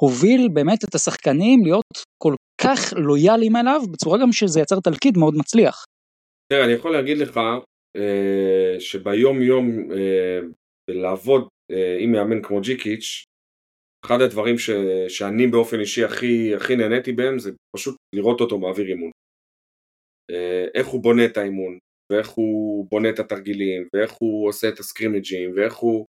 [0.00, 1.84] הוביל באמת את השחקנים להיות
[2.22, 5.84] כל כך לויאליים אליו בצורה גם שזה יצר תלכיד מאוד מצליח.
[6.52, 7.40] תראה אני יכול להגיד לך
[7.96, 10.40] אה, שביום יום אה,
[10.90, 13.24] לעבוד אה, עם מאמן כמו ג'יקיץ',
[14.04, 14.70] אחד הדברים ש,
[15.08, 19.10] שאני באופן אישי הכי, הכי נהניתי בהם זה פשוט לראות אותו מעביר אימון.
[20.74, 21.78] איך הוא בונה את האימון,
[22.12, 26.06] ואיך הוא בונה את התרגילים, ואיך הוא עושה את הסקרימג'ים, ואיך הוא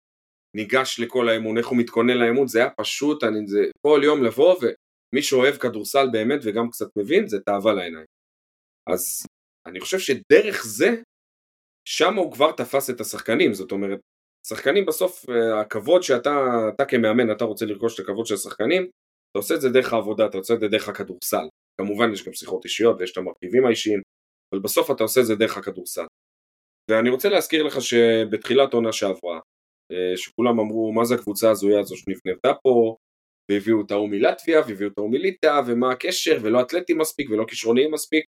[0.55, 4.55] ניגש לכל האימון, איך הוא מתכונן לאימון, זה היה פשוט, אני, זה כל יום לבוא
[4.61, 8.05] ומי שאוהב כדורסל באמת וגם קצת מבין, זה תאווה לעיניים.
[8.89, 9.26] אז
[9.66, 10.95] אני חושב שדרך זה
[11.88, 13.99] שם הוא כבר תפס את השחקנים, זאת אומרת,
[14.47, 16.36] שחקנים בסוף, אה, הכבוד שאתה,
[16.76, 20.26] אתה כמאמן, אתה רוצה לרכוש את הכבוד של השחקנים, אתה עושה את זה דרך העבודה,
[20.26, 21.47] אתה עושה את זה דרך הכדורסל.
[21.82, 24.01] כמובן יש גם שיחות אישיות ויש את המרכיבים האישיים,
[24.53, 26.05] אבל בסוף אתה עושה את זה דרך הכדורסל.
[26.91, 29.39] ואני רוצה להזכיר לך שבתחילת עונה שעברה,
[29.91, 32.95] אה, שכולם אמרו מה זה הקבוצה הזויה הזו שנבנתה פה,
[33.51, 37.91] והביאו את ההוא מלטביה, והביאו את ההוא מליטא, ומה הקשר, ולא אתלטים מספיק, ולא כישרוניים
[37.93, 38.26] מספיק,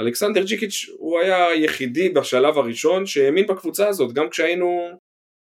[0.00, 4.98] אלכסנדר ג'יקיץ' הוא היה היחידי בשלב הראשון שהאמין בקבוצה הזאת, גם כשהיינו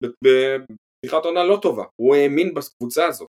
[0.02, 3.28] בפתיחת עונה לא טובה, הוא האמין בקבוצה הזאת.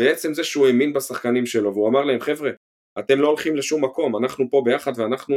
[0.00, 2.50] בעצם זה שהוא האמין בשחקנים שלו, והוא אמר להם חבר'ה,
[2.98, 5.36] אתם לא הולכים לשום מקום, אנחנו פה ביחד ואנחנו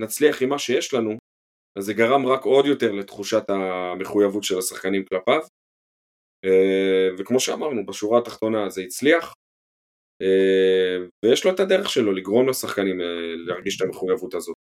[0.00, 1.16] נצליח עם מה שיש לנו,
[1.78, 5.40] אז זה גרם רק עוד יותר לתחושת המחויבות של השחקנים כלפיו.
[6.44, 9.32] אה, וכמו שאמרנו, בשורה התחתונה זה הצליח,
[10.22, 13.06] אה, ויש לו את הדרך שלו לגרום לשחקנים אה,
[13.46, 14.54] להרגיש את המחויבות הזאת.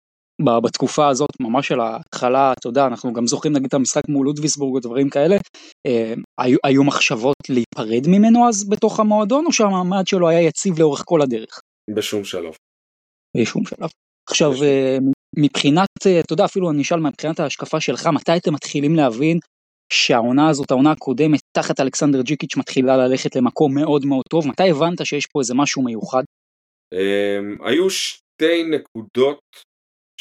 [0.65, 4.75] בתקופה הזאת ממש של ההתחלה אתה יודע אנחנו גם זוכרים נגיד את המשחק מול לודוויסבורג
[4.75, 5.37] ודברים כאלה
[6.41, 11.23] היו, היו מחשבות להיפרד ממנו אז בתוך המועדון או שהמעמד שלו היה יציב לאורך כל
[11.23, 11.61] הדרך?
[11.91, 12.53] בשום שלב.
[13.37, 13.89] בשום שלב.
[14.29, 15.13] עכשיו בשום.
[15.39, 19.39] מבחינת אתה יודע אפילו אני אשאל מבחינת ההשקפה שלך מתי אתם מתחילים להבין
[19.93, 25.07] שהעונה הזאת, העונה הקודמת, תחת אלכסנדר ג'יקיץ' מתחילה ללכת למקום מאוד מאוד טוב, מתי הבנת
[25.07, 26.23] שיש פה איזה משהו מיוחד?
[26.95, 29.41] Um, היו שתי נקודות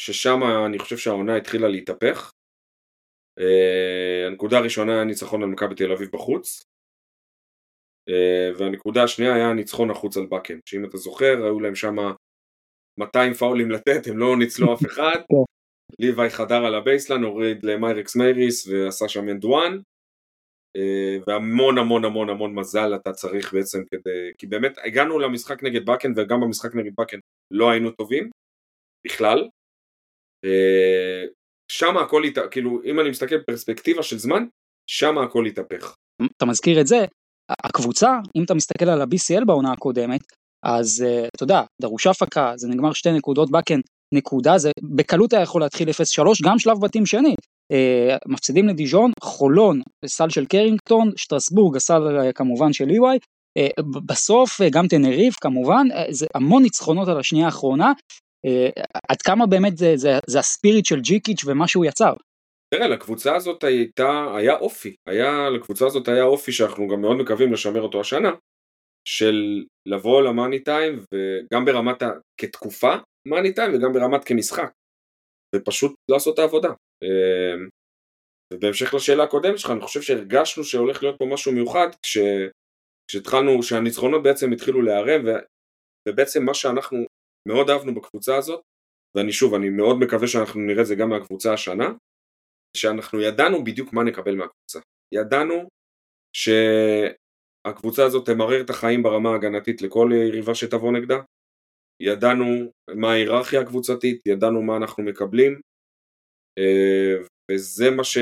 [0.00, 2.30] ששם אני חושב שהעונה התחילה להתהפך.
[3.40, 6.62] Uh, הנקודה הראשונה היה ניצחון על מכבי תל אביב בחוץ,
[8.58, 11.96] והנקודה השנייה היה ניצחון החוץ על בקן, שאם אתה זוכר היו להם שם
[12.98, 15.44] 200 פאולים לתת, הם לא ניצלו אף אחד, כן.
[15.98, 19.78] ליוואי חדר על ה baseline, הוריד למיירקס מייריס ועשה שם and one
[20.76, 25.86] אה, והמון המון המון המון מזל אתה צריך בעצם כדי, כי באמת הגענו למשחק נגד
[25.86, 27.18] בקן וגם במשחק נגד בקן
[27.50, 28.30] לא היינו טובים
[29.06, 29.48] בכלל.
[30.44, 31.24] אה,
[31.72, 34.44] שם הכל, כאילו אם אני מסתכל בפרספקטיבה של זמן,
[34.90, 35.96] שם הכל התהפך.
[36.36, 36.96] אתה מזכיר את זה,
[37.50, 40.20] הקבוצה, אם אתה מסתכל על ה-BCL בעונה הקודמת,
[40.64, 43.80] אז uh, אתה יודע, דרוש הפקה, זה נגמר שתי נקודות בקן,
[44.14, 45.92] נקודה, זה בקלות היה יכול להתחיל 0-3,
[46.44, 47.34] גם שלב בתים שני.
[47.72, 54.64] Uh, מפסידים לדיז'ון, חולון, סל של קרינגטון, שטרסבורג, הסל uh, כמובן של uh, בסוף uh,
[54.70, 57.92] גם תנריף כמובן, uh, זה המון ניצחונות על השנייה האחרונה,
[58.46, 62.12] uh, עד כמה באמת זה, זה, זה הספיריט של ג'יקיץ' ומה שהוא יצר.
[62.74, 67.52] תראה, לקבוצה הזאת הייתה, היה אופי, היה, לקבוצה הזאת היה אופי שאנחנו גם מאוד מקווים
[67.52, 68.30] לשמר אותו השנה,
[69.08, 72.10] של לבוא למאני טיים, וגם ברמת, ה,
[72.40, 72.94] כתקופה
[73.28, 74.70] מאני טיים וגם ברמת כמשחק,
[75.56, 76.68] ופשוט לעשות את העבודה.
[77.04, 77.68] אמ,
[78.52, 82.18] ובהמשך לשאלה הקודמת שלך, אני חושב שהרגשנו שהולך להיות פה משהו מיוחד, כש,
[83.10, 85.24] כשהתחלנו, שהניצחונות בעצם התחילו להיערם,
[86.08, 86.98] ובעצם מה שאנחנו
[87.48, 88.60] מאוד אהבנו בקבוצה הזאת,
[89.16, 91.88] ואני שוב, אני מאוד מקווה שאנחנו נראה את זה גם מהקבוצה השנה,
[92.76, 94.80] שאנחנו ידענו בדיוק מה נקבל מהקבוצה.
[95.14, 95.68] ידענו
[96.36, 101.16] שהקבוצה הזאת תמרר את החיים ברמה ההגנתית לכל יריבה שתבוא נגדה,
[102.02, 105.60] ידענו מה ההיררכיה הקבוצתית, ידענו מה אנחנו מקבלים,
[106.58, 107.14] אה,
[107.50, 108.18] וזה מה ש...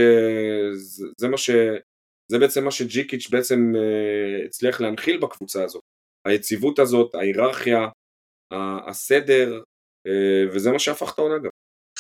[1.18, 1.50] זה מה ש...
[2.28, 5.82] זה בעצם מה שג'יקיץ' בעצם אה, הצליח להנחיל בקבוצה הזאת.
[6.26, 7.88] היציבות הזאת, ההיררכיה,
[8.88, 9.62] הסדר,
[10.06, 11.50] אה, וזה מה שהפך את העונה גם.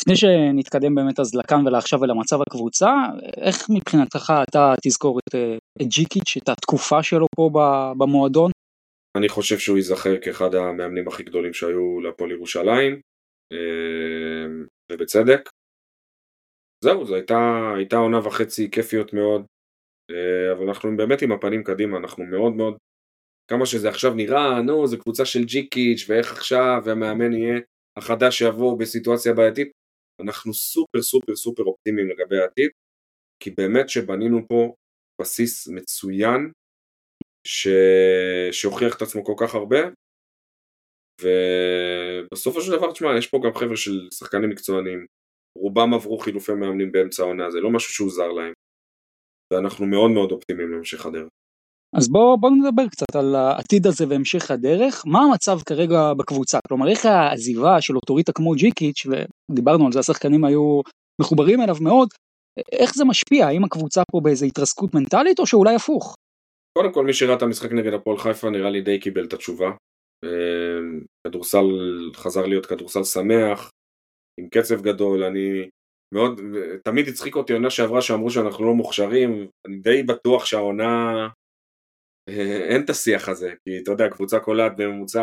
[0.02, 2.90] לפני שנתקדם באמת אז לכאן ולעכשיו ולמצב הקבוצה,
[3.36, 7.50] איך מבחינתך אתה תזכור את, אה, את ג'יקיץ', את התקופה שלו פה
[7.98, 8.50] במועדון?
[9.16, 13.00] אני חושב שהוא ייזכר כאחד המאמנים הכי גדולים שהיו להפועל ירושלים,
[13.52, 15.50] אה, ובצדק.
[16.84, 19.42] זהו, זו הייתה, הייתה עונה וחצי כיפיות מאוד,
[20.52, 22.76] אבל אנחנו באמת עם הפנים קדימה, אנחנו מאוד מאוד
[23.50, 27.60] כמה שזה עכשיו נראה, נו, זה קבוצה של ג'יקיץ' ואיך עכשיו והמאמן יהיה
[27.98, 29.70] החדש שיבוא בסיטואציה בעייתית,
[30.22, 32.70] אנחנו סופר סופר סופר אופטימיים לגבי העתיד,
[33.42, 34.74] כי באמת שבנינו פה
[35.20, 36.52] בסיס מצוין,
[37.46, 37.68] ש...
[38.52, 39.78] שהוכיח את עצמו כל כך הרבה,
[41.22, 45.06] ובסופו של דבר, תשמע, יש פה גם חבר'ה של שחקנים מקצוענים,
[45.58, 48.52] רובם עברו חילופי מאמנים באמצע העונה, זה לא משהו שהוא זר להם,
[49.52, 51.28] ואנחנו מאוד מאוד אופטימיים להמשך הדרך.
[51.96, 56.58] אז בואו בוא נדבר קצת על העתיד הזה והמשך הדרך, מה המצב כרגע בקבוצה?
[56.68, 59.06] כלומר איך העזיבה של אוטוריטה כמו ג'יקיץ',
[59.52, 60.80] ודיברנו על זה, השחקנים היו
[61.20, 62.08] מחוברים אליו מאוד,
[62.72, 63.46] איך זה משפיע?
[63.46, 66.14] האם הקבוצה פה באיזו התרסקות מנטלית או שאולי הפוך?
[66.78, 69.70] קודם כל מי שראה את המשחק נגד הפועל חיפה נראה לי די קיבל את התשובה.
[70.24, 71.64] אמ, כדורסל
[72.14, 73.70] חזר להיות כדורסל שמח,
[74.40, 75.68] עם קצב גדול, אני
[76.14, 76.40] מאוד,
[76.84, 81.28] תמיד הצחיק אותי עונה שעברה שאמרו שאנחנו לא מוכשרים, אני די בטוח שהעונה
[82.28, 85.22] אין את השיח הזה, כי אתה יודע, קבוצה קולעת בממוצע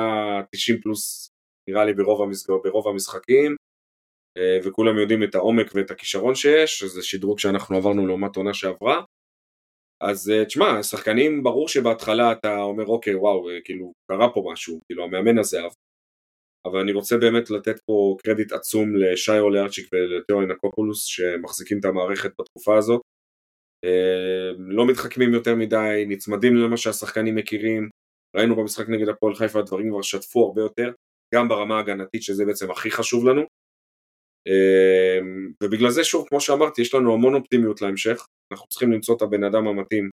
[0.51, 1.29] 90 פלוס
[1.69, 2.53] נראה לי ברוב, המסג...
[2.63, 3.55] ברוב המשחקים, אה,
[4.63, 9.01] וכולם יודעים את העומק ואת הכישרון שיש, זה שדרוג שאנחנו עברנו לעומת עונה שעברה.
[10.01, 14.79] אז אה, תשמע, שחקנים, ברור שבהתחלה אתה אומר, אוקיי, וואו, אה, כאילו, קרה פה משהו,
[14.85, 15.71] כאילו, המאמן הזה אהב.
[16.65, 22.31] אבל אני רוצה באמת לתת פה קרדיט עצום לשי אוליארצ'יק ולתיאו אנקופולוס שמחזיקים את המערכת
[22.39, 23.01] בתקופה הזאת.
[23.85, 27.89] אה, לא מתחכמים יותר מדי, נצמדים למה שהשחקנים מכירים,
[28.35, 30.91] ראינו במשחק נגד הפועל חיפה הדברים כבר שטפו הרבה יותר,
[31.35, 33.41] גם ברמה ההגנתית שזה בעצם הכי חשוב לנו.
[34.49, 35.19] אה,
[35.63, 39.43] ובגלל זה שוב, כמו שאמרתי, יש לנו המון אופטימיות להמשך, אנחנו צריכים למצוא את הבן
[39.43, 40.09] אדם המתאים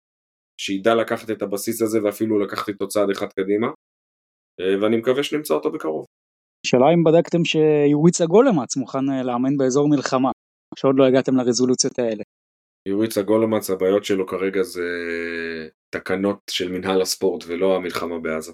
[0.61, 3.67] שידע לקחת את הבסיס הזה ואפילו לקחת איתו צעד אחד קדימה,
[4.61, 6.05] אה, ואני מקווה שנמצא אותו בקרוב.
[6.65, 10.31] שאלה אם בדקתם שיוריצה גולמץ מוכן לאמן באזור מלחמה,
[10.79, 12.23] שעוד לא הגעתם לרזולוציות האלה.
[12.87, 14.89] יוריצה גולומץ הבעיות שלו כרגע זה
[15.95, 18.51] תקנות של מנהל הספורט ולא המלחמה בעזה.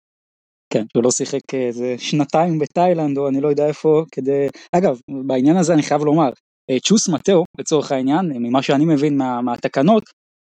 [0.73, 5.57] כן, הוא לא שיחק איזה שנתיים בתאילנד או אני לא יודע איפה כדי, אגב בעניין
[5.57, 6.29] הזה אני חייב לומר,
[6.69, 10.03] אה, צ'וס מטאו לצורך העניין, ממה שאני מבין מה, מהתקנות,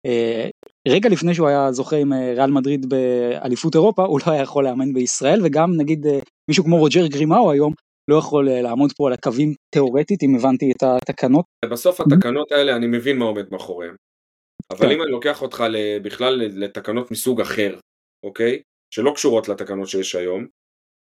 [0.06, 0.48] אה,
[0.88, 4.64] רגע לפני שהוא היה זוכה עם אה, ריאל מדריד באליפות אירופה הוא לא היה יכול
[4.64, 6.06] לאמן בישראל וגם נגיד
[6.48, 7.72] מישהו כמו רוג'ר גרימאו היום
[8.10, 11.44] לא יכול אה, לעמוד פה על הקווים תאורטית אם הבנתי את התקנות.
[11.64, 13.94] בסוף התקנות האלה אני מבין מה עומד מאחוריהם.
[14.70, 14.90] אבל כן.
[14.94, 15.64] אם אני לוקח אותך
[16.02, 17.78] בכלל לתקנות מסוג אחר,
[18.26, 18.62] אוקיי?
[18.94, 20.46] שלא קשורות לתקנות שיש היום,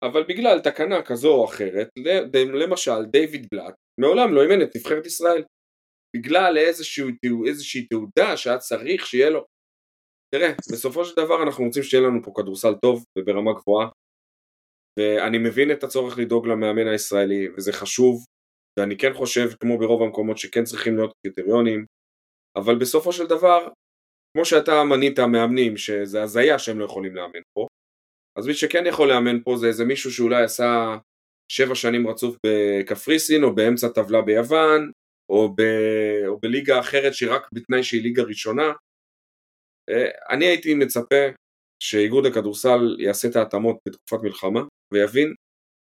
[0.04, 1.90] אבל בגלל תקנה כזו או אחרת,
[2.36, 5.44] למשל דיוויד בלאט מעולם לא אימן את נבחרת ישראל.
[6.16, 9.46] בגלל איזושהי תעודה שהיה צריך שיהיה לו.
[10.36, 13.90] תראה, בסופו של דבר אנחנו רוצים שיהיה לנו פה כדורסל טוב וברמה גבוהה,
[15.00, 18.26] ואני מבין את הצורך לדאוג למאמן הישראלי, וזה חשוב,
[18.80, 21.86] ואני כן חושב, כמו ברוב המקומות, שכן צריכים להיות קריטריונים,
[22.58, 23.68] אבל בסופו של דבר,
[24.34, 27.68] כמו שאתה מנית מאמנים, שזה הזיה שהם לא יכולים לאמן פה,
[28.38, 30.98] אז מי שכן יכול לאמן פה זה איזה מישהו שאולי עשה
[31.52, 34.92] שבע שנים רצוף בקפריסין, או באמצע טבלה ביוון,
[35.30, 35.62] או, ב...
[36.28, 38.72] או בליגה אחרת שרק בתנאי שהיא ליגה ראשונה.
[39.90, 41.26] אה, אני הייתי מצפה
[41.84, 44.62] שאיגוד הכדורסל יעשה את ההתאמות בתקופת מלחמה,
[44.94, 45.34] ויבין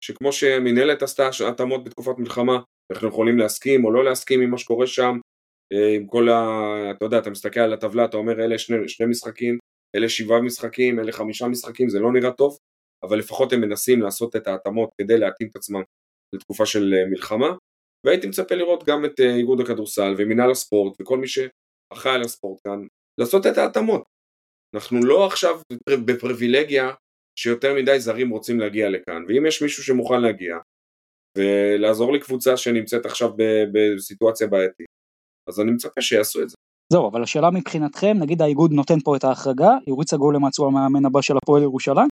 [0.03, 2.59] שכמו שמנהלת עשתה התאמות בתקופת מלחמה,
[2.91, 5.19] אנחנו יכולים להסכים או לא להסכים עם מה שקורה שם,
[5.95, 6.91] עם כל ה...
[6.91, 9.57] אתה יודע, אתה מסתכל על הטבלה, אתה אומר אלה שני, שני משחקים,
[9.95, 12.57] אלה שבעה משחקים, אלה חמישה משחקים, זה לא נראה טוב,
[13.03, 15.81] אבל לפחות הם מנסים לעשות את ההתאמות כדי להתאים את עצמם
[16.35, 17.55] לתקופה של אה, מלחמה,
[18.05, 22.59] והייתי מצפה לראות גם את אה, איגוד הכדורסל ומינהל הספורט וכל מי שאחראי על הספורט
[22.63, 22.87] כאן,
[23.19, 24.03] לעשות את ההתאמות.
[24.75, 25.59] אנחנו לא עכשיו
[26.05, 26.91] בפריבילגיה
[27.39, 30.57] שיותר מדי זרים רוצים להגיע לכאן, ואם יש מישהו שמוכן להגיע
[31.37, 33.31] ולעזור לקבוצה שנמצאת עכשיו
[33.73, 34.87] בסיטואציה בעייתית,
[35.49, 36.55] אז אני מצפה שיעשו את זה.
[36.93, 41.21] זהו, אבל השאלה מבחינתכם, נגיד האיגוד נותן פה את ההחרגה, יוריץ הגולמץ הוא המאמן הבא
[41.21, 42.07] של הפועל ירושלים?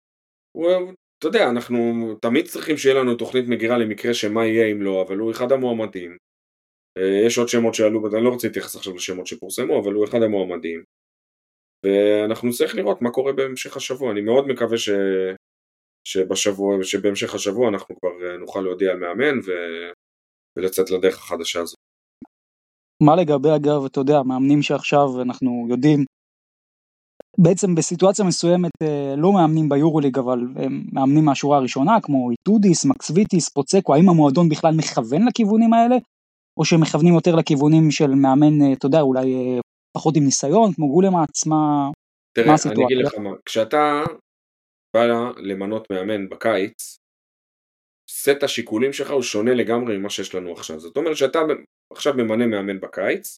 [1.20, 1.78] אתה יודע, אנחנו
[2.22, 6.18] תמיד צריכים שיהיה לנו תוכנית מגירה למקרה שמה יהיה אם לא, אבל הוא אחד המועמדים.
[6.98, 10.22] אה, יש עוד שמות שעלו, אני לא רוצה להתייחס עכשיו לשמות שפורסמו, אבל הוא אחד
[10.22, 10.84] המועמדים.
[11.86, 14.90] ואנחנו נצטרך לראות מה קורה בהמשך השבוע, אני מאוד מקווה ש...
[16.08, 19.52] שבשבוע, שבהמשך השבוע אנחנו כבר אה, נוכל להודיע על מאמן ו...
[20.58, 21.80] ולצאת לדרך החדשה הזאת.
[23.04, 26.06] מה לגבי אגב, אתה יודע, מאמנים שעכשיו אנחנו יודעים,
[27.38, 33.50] בעצם בסיטואציה מסוימת אה, לא מאמנים ביורוליג, אבל הם מאמנים מהשורה הראשונה, כמו איטודיס, מקסוויטיס,
[33.50, 35.96] פוצקו, האם המועדון בכלל מכוון לכיוונים האלה,
[36.60, 39.60] או שהם מכוונים יותר לכיוונים של מאמן, אה, אתה יודע, אולי אה,
[39.98, 41.90] פחות עם ניסיון, כמו גולמאץ, מה,
[42.36, 42.86] תראה, מה הסיטואציה?
[42.86, 44.04] אני אגיד לך מה, כשאתה
[44.94, 45.06] בא
[45.38, 46.98] למנות מאמן בקיץ,
[48.10, 50.80] סט השיקולים שלך הוא שונה לגמרי ממה שיש לנו עכשיו.
[50.80, 51.40] זאת אומרת שאתה
[51.94, 53.38] עכשיו ממנה מאמן בקיץ,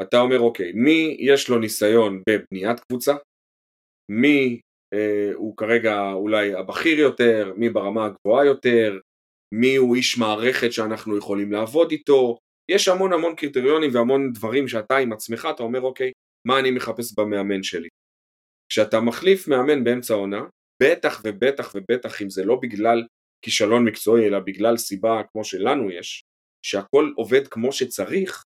[0.00, 3.14] אתה אומר אוקיי, מי יש לו ניסיון בבניית קבוצה,
[4.10, 4.60] מי
[4.94, 8.98] אה, הוא כרגע אולי הבכיר יותר, מי ברמה הגבוהה יותר,
[9.54, 12.38] מי הוא איש מערכת שאנחנו יכולים לעבוד איתו,
[12.70, 16.12] יש המון המון קריטריונים והמון דברים שאתה עם עצמך, אתה אומר אוקיי,
[16.46, 17.88] מה אני מחפש במאמן שלי.
[18.72, 20.42] כשאתה מחליף מאמן באמצע העונה,
[20.82, 23.06] בטח ובטח ובטח אם זה לא בגלל
[23.44, 26.22] כישלון מקצועי אלא בגלל סיבה כמו שלנו יש,
[26.66, 28.44] שהכל עובד כמו שצריך,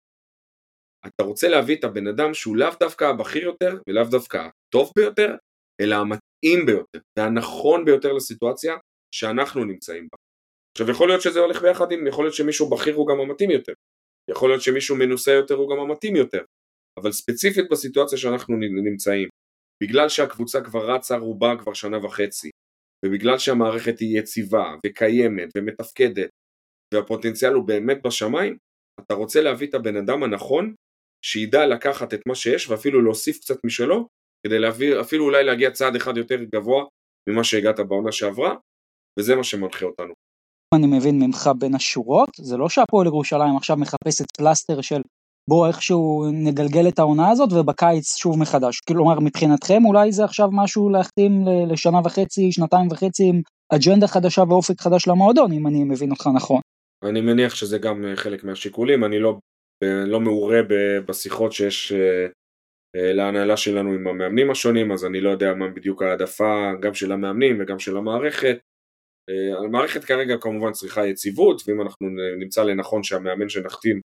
[1.08, 5.36] אתה רוצה להביא את הבן אדם שהוא לאו דווקא הבכיר יותר ולאו דווקא הטוב ביותר,
[5.82, 8.76] אלא המתאים ביותר והנכון ביותר לסיטואציה
[9.16, 10.18] שאנחנו נמצאים בה.
[10.78, 13.74] עכשיו יכול להיות שזה הולך ביחד עם, יכול להיות שמישהו בכיר הוא גם המתאים יותר,
[14.32, 16.44] יכול להיות שמישהו מנוסה יותר הוא גם המתאים יותר,
[17.00, 19.30] אבל ספציפית בסיטואציה שאנחנו נמצאים,
[19.84, 22.50] בגלל שהקבוצה כבר רצה רובה כבר שנה וחצי,
[23.06, 26.30] ובגלל שהמערכת היא יציבה וקיימת ומתפקדת
[26.94, 28.58] והפוטנציאל הוא באמת בשמיים,
[29.00, 30.74] אתה רוצה להביא את הבן אדם הנכון
[31.26, 34.08] שידע לקחת את מה שיש ואפילו להוסיף קצת משלו
[34.48, 36.84] כדי להביא, אפילו אולי להגיע צעד אחד יותר גבוה
[37.30, 38.56] ממה שהגעת בעונה שעברה
[39.20, 40.14] וזה מה שמנחה אותנו.
[40.76, 45.02] אני מבין ממך בין השורות, זה לא שהפועל ירושלים עכשיו מחפשת פלסטר של
[45.50, 48.80] בואו איכשהו נגלגל את העונה הזאת ובקיץ שוב מחדש.
[48.88, 51.32] כלומר מבחינתכם אולי זה עכשיו משהו להחתים
[51.68, 53.42] לשנה וחצי, שנתיים וחצי עם
[53.76, 56.62] אג'נדה חדשה ואופק חדש למועדון, אם אני מבין אותך נכון.
[57.04, 59.40] אני מניח שזה גם אה, חלק מהשיקולים, אני לא,
[59.84, 60.60] אה, לא מעורה
[61.06, 62.28] בשיחות שיש אה,
[63.14, 67.58] להנהלה שלנו עם המאמנים השונים, אז אני לא יודע מה בדיוק העדפה גם של המאמנים
[67.62, 68.58] וגם של המערכת.
[69.64, 72.08] המערכת כרגע כמובן צריכה יציבות, ואם אנחנו
[72.40, 74.02] נמצא לנכון שהמאמן שנחתים,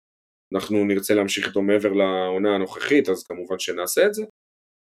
[0.54, 4.24] אנחנו נרצה להמשיך איתו מעבר לעונה הנוכחית, אז כמובן שנעשה את זה.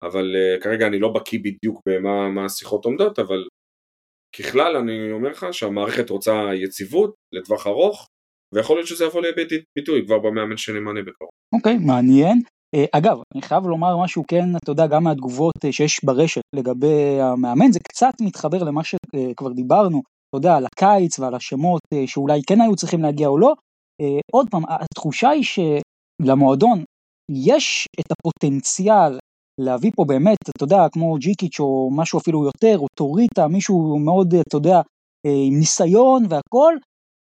[0.03, 3.47] אבל כרגע אני לא בקיא בדיוק במה השיחות עומדות, אבל
[4.35, 8.07] ככלל אני אומר לך שהמערכת רוצה יציבות לטווח ארוך
[8.53, 11.29] ויכול להיות שזה יבוא לידי ביטוי כבר במאמן שנמנה בקרוב.
[11.55, 12.41] אוקיי, okay, מעניין.
[12.75, 17.21] אה, אגב, אני חייב לומר משהו כן, אתה יודע, גם מהתגובות אה, שיש ברשת לגבי
[17.21, 22.39] המאמן, זה קצת מתחבר למה שכבר דיברנו, אתה יודע, על הקיץ ועל השמות אה, שאולי
[22.47, 23.53] כן היו צריכים להגיע או לא.
[24.31, 26.83] עוד פעם, התחושה היא שלמועדון
[27.31, 29.17] יש את הפוטנציאל
[29.59, 34.35] להביא פה באמת, אתה יודע, כמו ג'יקיץ' או משהו אפילו יותר, או טוריטה, מישהו מאוד,
[34.35, 34.81] אתה יודע,
[35.25, 36.73] אה, עם ניסיון והכל,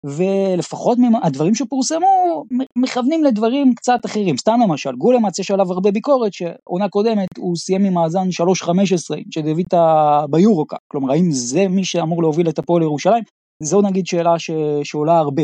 [0.05, 2.45] ולפחות הדברים שפורסמו
[2.77, 4.37] מכוונים לדברים קצת אחרים.
[4.37, 8.69] סתם למשל, גולמץ יש עליו הרבה ביקורת שעונה קודמת הוא סיים עם מאזן 3-15
[9.31, 10.77] שדויטה ביורוקה.
[10.89, 13.25] כלומר, האם זה מי שאמור להוביל את הפועל ירושלים?
[13.63, 14.51] זו נגיד שאלה ש...
[14.83, 15.43] שעולה הרבה.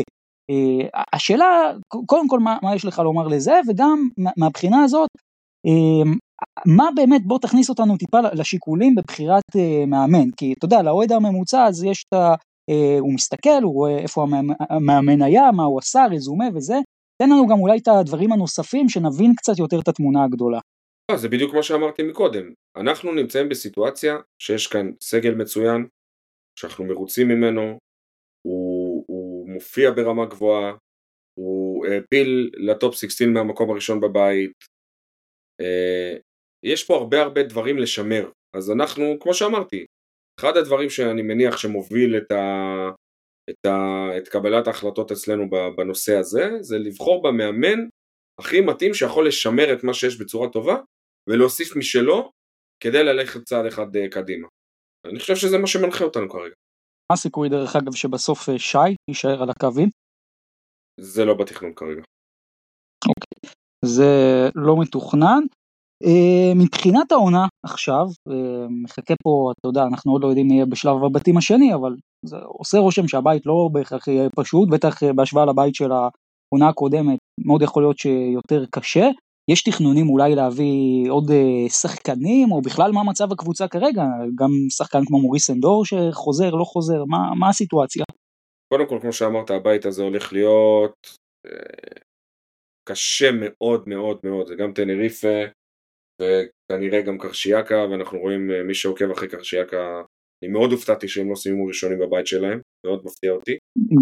[0.51, 1.71] Uh, השאלה,
[2.05, 5.09] קודם כל מה, מה יש לך לומר לזה, וגם מהבחינה הזאת,
[6.65, 11.65] מה באמת, בוא תכניס אותנו טיפה לשיקולים בבחירת uh, מאמן, כי אתה יודע, לאוהד הממוצע
[11.65, 12.33] אז יש את ה...
[12.71, 14.25] Uh, הוא מסתכל, הוא רואה איפה
[14.69, 16.75] המאמן, היה, מה הוא עשה, רזומה וזה,
[17.21, 20.59] תן לנו גם אולי את הדברים הנוספים, שנבין קצת יותר את התמונה הגדולה.
[21.11, 25.85] לא, זה בדיוק מה שאמרתי מקודם, אנחנו נמצאים בסיטואציה שיש כאן סגל מצוין,
[26.59, 27.77] שאנחנו מרוצים ממנו,
[28.47, 30.73] הוא, הוא מופיע ברמה גבוהה,
[31.37, 34.70] הוא העפיל לטופ 16 מהמקום הראשון בבית, אה,
[36.65, 39.85] יש פה הרבה הרבה דברים לשמר, אז אנחנו, כמו שאמרתי,
[40.39, 42.89] אחד הדברים שאני מניח שמוביל את, ה,
[43.49, 47.79] את, ה, את קבלת ההחלטות אצלנו בנושא הזה, זה לבחור במאמן
[48.39, 50.75] הכי מתאים שיכול לשמר את מה שיש בצורה טובה
[51.29, 52.31] ולהוסיף משלו
[52.83, 54.47] כדי ללכת צעד אחד אה, קדימה.
[55.07, 56.55] אני חושב שזה מה שמנחה אותנו כרגע.
[57.11, 59.89] מה הסיכוי דרך אגב שבסוף אה, שי יישאר על הקווים?
[60.99, 62.01] זה לא בתכנון כרגע.
[63.85, 65.43] זה לא מתוכנן.
[66.03, 68.33] Uh, מבחינת העונה עכשיו, uh,
[68.83, 72.37] מחכה פה, אתה יודע, אנחנו עוד לא יודעים מי יהיה בשלב הבתים השני, אבל זה
[72.37, 77.83] עושה רושם שהבית לא בהכרח יהיה פשוט, בטח בהשוואה לבית של העונה הקודמת, מאוד יכול
[77.83, 79.09] להיות שיותר קשה.
[79.51, 81.31] יש תכנונים אולי להביא עוד
[81.69, 84.03] שחקנים, או בכלל מה מצב הקבוצה כרגע,
[84.35, 88.03] גם שחקן כמו מוריס אנדור שחוזר, לא חוזר, מה, מה הסיטואציה?
[88.73, 90.93] קודם כל, כמו שאמרת, הבית הזה הולך להיות
[92.91, 95.37] קשה מאוד מאוד מאוד, זה גם טנריפה,
[96.21, 100.01] וכנראה גם קרשיאקה, ואנחנו רואים אה, מי שעוקב אחרי קרשיאקה,
[100.43, 103.57] אני מאוד הופתעתי שהם לא סיימו ראשונים בבית שלהם, מאוד מפתיע אותי.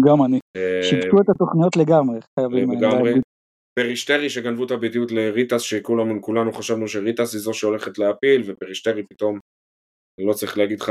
[0.06, 3.12] גם אני, אה, שיפטו את התוכניות לגמרי, חייבים לגמרי.
[3.78, 9.38] פריסטרי שגנבו את הביתיות לריטס, שכולנו חשבנו שריטס היא זו שהולכת להפיל, ופריסטרי פתאום,
[10.20, 10.88] אני לא צריך להגיד לך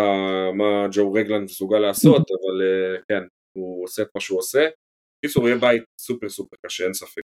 [0.54, 3.28] מה ג'ו רגלנד מסוגל לעשות, אבל אה, כן,
[3.58, 4.68] הוא עושה את מה שהוא עושה.
[5.26, 7.22] קיצור, יהיה בית סופר סופר קשה, אין ספק.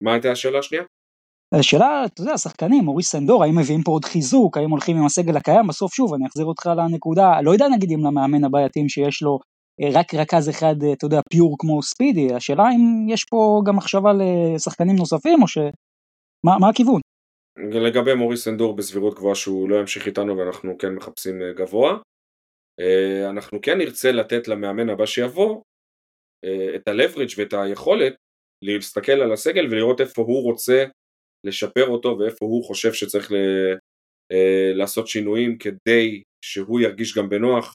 [0.00, 0.84] מה הייתה השאלה השנייה?
[1.54, 5.36] השאלה, אתה יודע, שחקנים, אורי סנדור, האם מביאים פה עוד חיזוק, האם הולכים עם הסגל
[5.36, 9.22] הקיים, בסוף שוב, אני אחזיר אותך לנקודה, לא יודע נגיד אם למאמן הבא יתאים שיש
[9.22, 9.38] לו
[9.80, 13.76] אה, רק רכז אחד, אה, אתה יודע, פיור כמו ספידי, השאלה אם יש פה גם
[13.76, 15.58] מחשבה לשחקנים נוספים, או ש...
[16.46, 17.00] מה, מה הכיוון?
[17.58, 21.98] לגבי מוריס סנדור בסבירות גבוהה שהוא לא ימשיך איתנו ואנחנו כן מחפשים אה, גבוה.
[23.30, 25.62] אנחנו כן נרצה לתת למאמן הבא שיבוא
[26.74, 28.14] את הלברידג' ואת היכולת
[28.62, 30.84] להסתכל על הסגל ולראות איפה הוא רוצה
[31.46, 33.36] לשפר אותו ואיפה הוא חושב שצריך ל,
[34.32, 37.74] אה, לעשות שינויים כדי שהוא ירגיש גם בנוח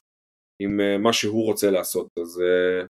[0.62, 2.08] עם אה, מה שהוא רוצה לעשות.
[2.22, 2.86] אז אה,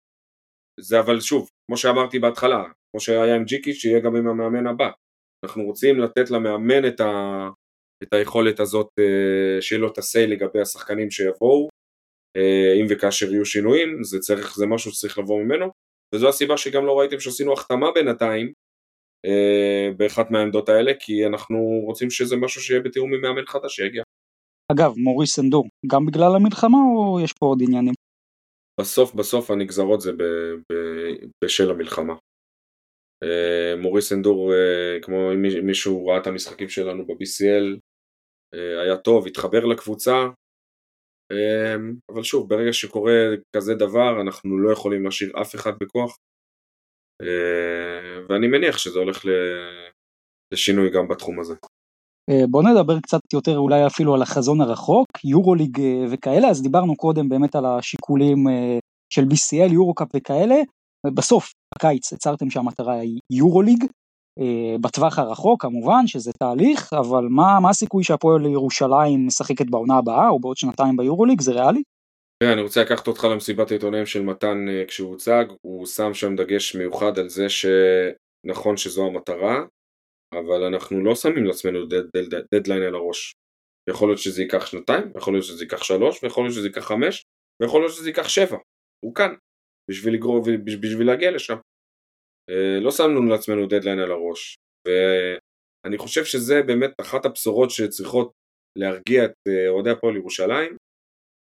[0.80, 4.89] זה אבל שוב, כמו שאמרתי בהתחלה, כמו שהיה עם ג'יקי, שיהיה גם עם המאמן הבא.
[5.46, 7.50] אנחנו רוצים לתת למאמן את, ה,
[8.04, 8.88] את היכולת הזאת,
[9.62, 11.70] שיהיה לו את ה-say לגבי השחקנים שיבואו,
[12.82, 15.72] אם וכאשר יהיו שינויים, זה, צריך, זה משהו שצריך לבוא ממנו,
[16.16, 18.53] וזו הסיבה שגם לא ראיתם שעשינו החתמה בינתיים,
[19.26, 24.03] אה, באחת מהעמדות האלה, כי אנחנו רוצים שזה משהו שיהיה בתיאום עם מאמן חדש שיגיע.
[24.72, 27.93] אגב, מוריס אנדור, גם בגלל המלחמה או יש פה עוד עניינים?
[28.80, 30.24] בסוף בסוף הנגזרות זה ב,
[30.72, 30.76] ב,
[31.43, 32.13] בשל המלחמה.
[33.24, 37.80] אה, מוריס אנדור, אה, כמו אם מישהו ראה את המשחקים שלנו ב-BCL,
[38.84, 40.26] היה טוב, התחבר לקבוצה,
[42.11, 43.13] אבל שוב, ברגע שקורה
[43.55, 46.17] כזה דבר, אנחנו לא יכולים להשאיר אף אחד בכוח,
[47.21, 49.26] אה, ואני מניח שזה הולך
[50.53, 51.53] לשינוי גם בתחום הזה.
[52.30, 56.95] אה, בוא נדבר קצת יותר אולי אפילו על החזון הרחוק, יורוליג אה, וכאלה, אז דיברנו
[56.95, 58.38] קודם באמת על השיקולים
[59.13, 60.55] של BCL, יורוקאפ וכאלה,
[61.15, 63.84] בסוף הקיץ הצהרתם שהמטרה היא יורוליג,
[64.81, 70.39] בטווח הרחוק כמובן שזה תהליך, אבל מה, מה הסיכוי שהפועל ירושלים משחקת בעונה הבאה או
[70.39, 71.83] בעוד שנתיים ביורוליג, זה ריאלי?
[72.43, 76.75] אני רוצה לקחת אותך למסיבת העיתונאים של מתן אה, כשהוא הוצג, הוא שם שם דגש
[76.75, 79.65] מיוחד על זה שנכון שזו המטרה,
[80.33, 81.79] אבל אנחנו לא שמים לעצמנו
[82.53, 83.33] דדליין על הראש.
[83.89, 87.23] יכול להיות שזה ייקח שנתיים, יכול להיות שזה ייקח שלוש, ויכול להיות שזה ייקח חמש,
[87.61, 88.57] ויכול להיות שזה ייקח שבע.
[89.05, 89.33] הוא כאן,
[89.91, 90.41] בשביל, לגדול,
[90.81, 91.57] בשביל להגיע לשם.
[92.50, 94.56] אה, לא שמנו לעצמנו דדליין על הראש,
[94.88, 98.32] ואני חושב שזה באמת אחת הבשורות שצריכות
[98.78, 100.78] להרגיע את אה, אוהדי הפועל ירושלים,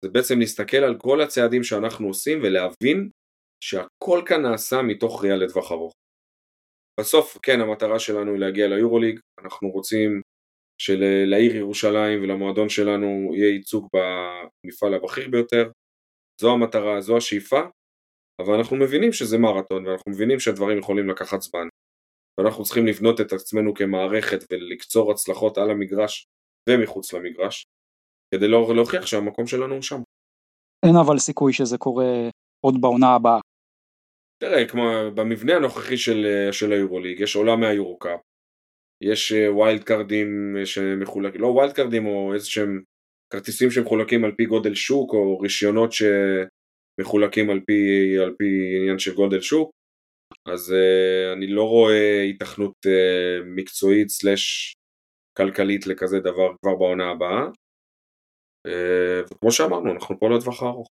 [0.05, 3.11] זה בעצם להסתכל על כל הצעדים שאנחנו עושים ולהבין
[3.65, 5.93] שהכל כאן נעשה מתוך ראייה לטווח ארוך.
[7.01, 10.21] בסוף כן המטרה שלנו היא להגיע ליורוליג, אנחנו רוצים
[10.83, 15.71] שלעיר ירושלים ולמועדון שלנו יהיה ייצוג במפעל הבכיר ביותר,
[16.41, 17.61] זו המטרה, זו השאיפה,
[18.41, 21.69] אבל אנחנו מבינים שזה מרתון ואנחנו מבינים שהדברים יכולים לקחת זמן
[22.41, 26.27] ואנחנו צריכים לבנות את עצמנו כמערכת ולקצור הצלחות על המגרש
[26.69, 27.67] ומחוץ למגרש
[28.35, 30.01] כדי לא, להוכיח שהמקום שלנו הוא שם.
[30.87, 32.29] אין אבל סיכוי שזה קורה
[32.65, 33.41] עוד בעונה הבאה.
[34.39, 34.83] תראה, כמו
[35.15, 38.21] במבנה הנוכחי של, של היורוליג, יש עולה מהיורוקאפ,
[39.03, 42.83] יש wild אה, card ים אה, שמחולקים, לא wild card ים או איזה שהם
[43.33, 45.93] כרטיסים שמחולקים על פי גודל שוק או רישיונות
[47.01, 49.71] שמחולקים על פי, על פי עניין של גודל שוק,
[50.49, 54.75] אז אה, אני לא רואה היתכנות אה, מקצועית slash
[55.37, 57.47] כלכלית לכזה דבר כבר בעונה הבאה.
[58.67, 60.89] אה, וכמו שאמרנו, אנחנו פה לטווח הארוך.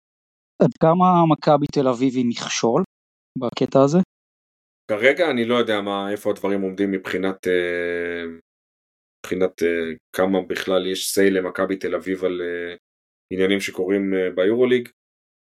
[0.62, 2.84] עד כמה מכבי תל אביב היא מכשול
[3.40, 3.98] בקטע הזה?
[4.92, 8.24] כרגע אני לא יודע מה, איפה הדברים עומדים מבחינת, אה,
[9.20, 12.42] מבחינת אה, כמה בכלל יש סיי למכבי תל אביב על
[13.34, 14.90] עניינים שקורים ביורוליג.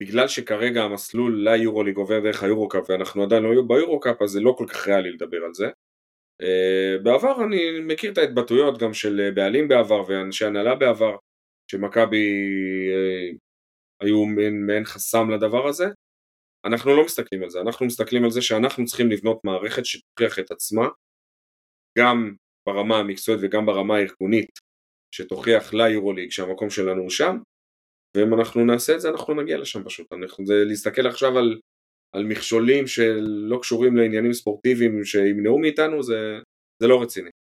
[0.01, 4.67] בגלל שכרגע המסלול ליורוליג עובר דרך היורוקאפ ואנחנו עדיין לא ביורוקאפ אז זה לא כל
[4.69, 5.67] כך ריאלי לדבר על זה.
[7.03, 11.17] בעבר אני מכיר את ההתבטאויות גם של בעלים בעבר ואנשי הנהלה בעבר
[11.71, 12.27] שמכבי
[12.93, 13.31] אה,
[14.01, 14.25] היו
[14.67, 15.85] מעין חסם לדבר הזה,
[16.65, 20.51] אנחנו לא מסתכלים על זה, אנחנו מסתכלים על זה שאנחנו צריכים לבנות מערכת שתוכיח את
[20.51, 20.89] עצמה
[21.99, 22.35] גם
[22.67, 24.51] ברמה המקצועית וגם ברמה הארגונית
[25.15, 27.37] שתוכיח ליורוליג שהמקום שלנו הוא שם
[28.17, 31.61] ואם אנחנו נעשה את זה אנחנו נגיע לשם פשוט, אנחנו, זה להסתכל עכשיו על,
[32.17, 36.39] על מכשולים שלא קשורים לעניינים ספורטיביים שימנעו מאיתנו זה,
[36.83, 37.31] זה לא רציני.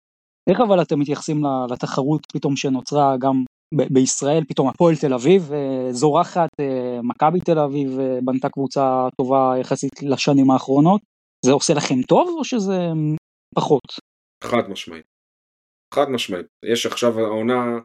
[0.50, 3.44] איך אבל אתם מתייחסים לתחרות פתאום שנוצרה גם
[3.74, 9.08] ב- בישראל, פתאום הפועל תל אביב אה, זורחת, אה, מכבי תל אביב אה, בנתה קבוצה
[9.16, 11.00] טובה יחסית לשנים האחרונות,
[11.46, 12.78] זה עושה לכם טוב או שזה
[13.54, 13.82] פחות?
[14.44, 15.04] חד משמעית.
[15.94, 16.46] חד משמעית.
[16.64, 17.78] יש עכשיו העונה,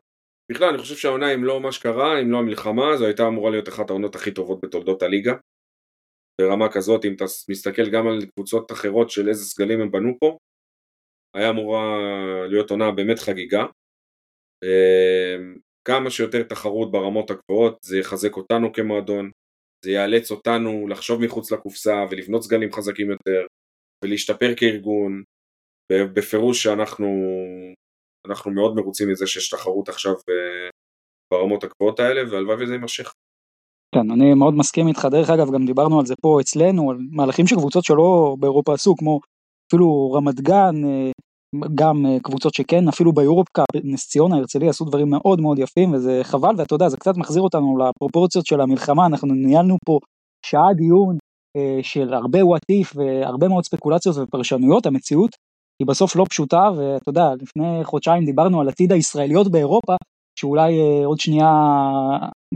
[0.51, 3.69] בכלל אני חושב שהעונה אם לא מה שקרה, אם לא המלחמה, זו הייתה אמורה להיות
[3.69, 5.33] אחת העונות הכי טובות בתולדות הליגה.
[6.41, 10.37] ברמה כזאת, אם אתה מסתכל גם על קבוצות אחרות של איזה סגלים הם בנו פה,
[11.35, 11.97] היה אמורה
[12.49, 13.65] להיות עונה באמת חגיגה.
[14.63, 15.55] אמ,
[15.87, 19.31] כמה שיותר תחרות ברמות הגבוהות זה יחזק אותנו כמועדון,
[19.85, 23.45] זה יאלץ אותנו לחשוב מחוץ לקופסה ולבנות סגלים חזקים יותר
[24.03, 25.23] ולהשתפר כארגון.
[25.91, 27.07] בפירוש שאנחנו
[28.25, 30.69] אנחנו מאוד מרוצים מזה שיש תחרות עכשיו אה,
[31.33, 33.13] ברמות הגבוהות האלה והלוואי וזה יימשך.
[33.95, 37.47] כן, אני מאוד מסכים איתך, דרך אגב גם דיברנו על זה פה אצלנו, על מהלכים
[37.47, 39.19] של קבוצות שלא באירופה עשו, כמו
[39.69, 41.11] אפילו רמת גן, אה,
[41.75, 45.93] גם אה, קבוצות שכן, אפילו ביורופ קאפ, נס ציונה, הרצליה עשו דברים מאוד מאוד יפים
[45.93, 49.99] וזה חבל ואתה יודע זה קצת מחזיר אותנו לפרופורציות של המלחמה, אנחנו ניהלנו פה
[50.45, 51.17] שעה דיון
[51.81, 55.35] של הרבה what if והרבה מאוד ספקולציות ופרשנויות, המציאות
[55.79, 59.95] היא בסוף לא פשוטה ואתה יודע לפני חודשיים דיברנו על עתיד הישראליות באירופה
[60.39, 61.51] שאולי אה, עוד שנייה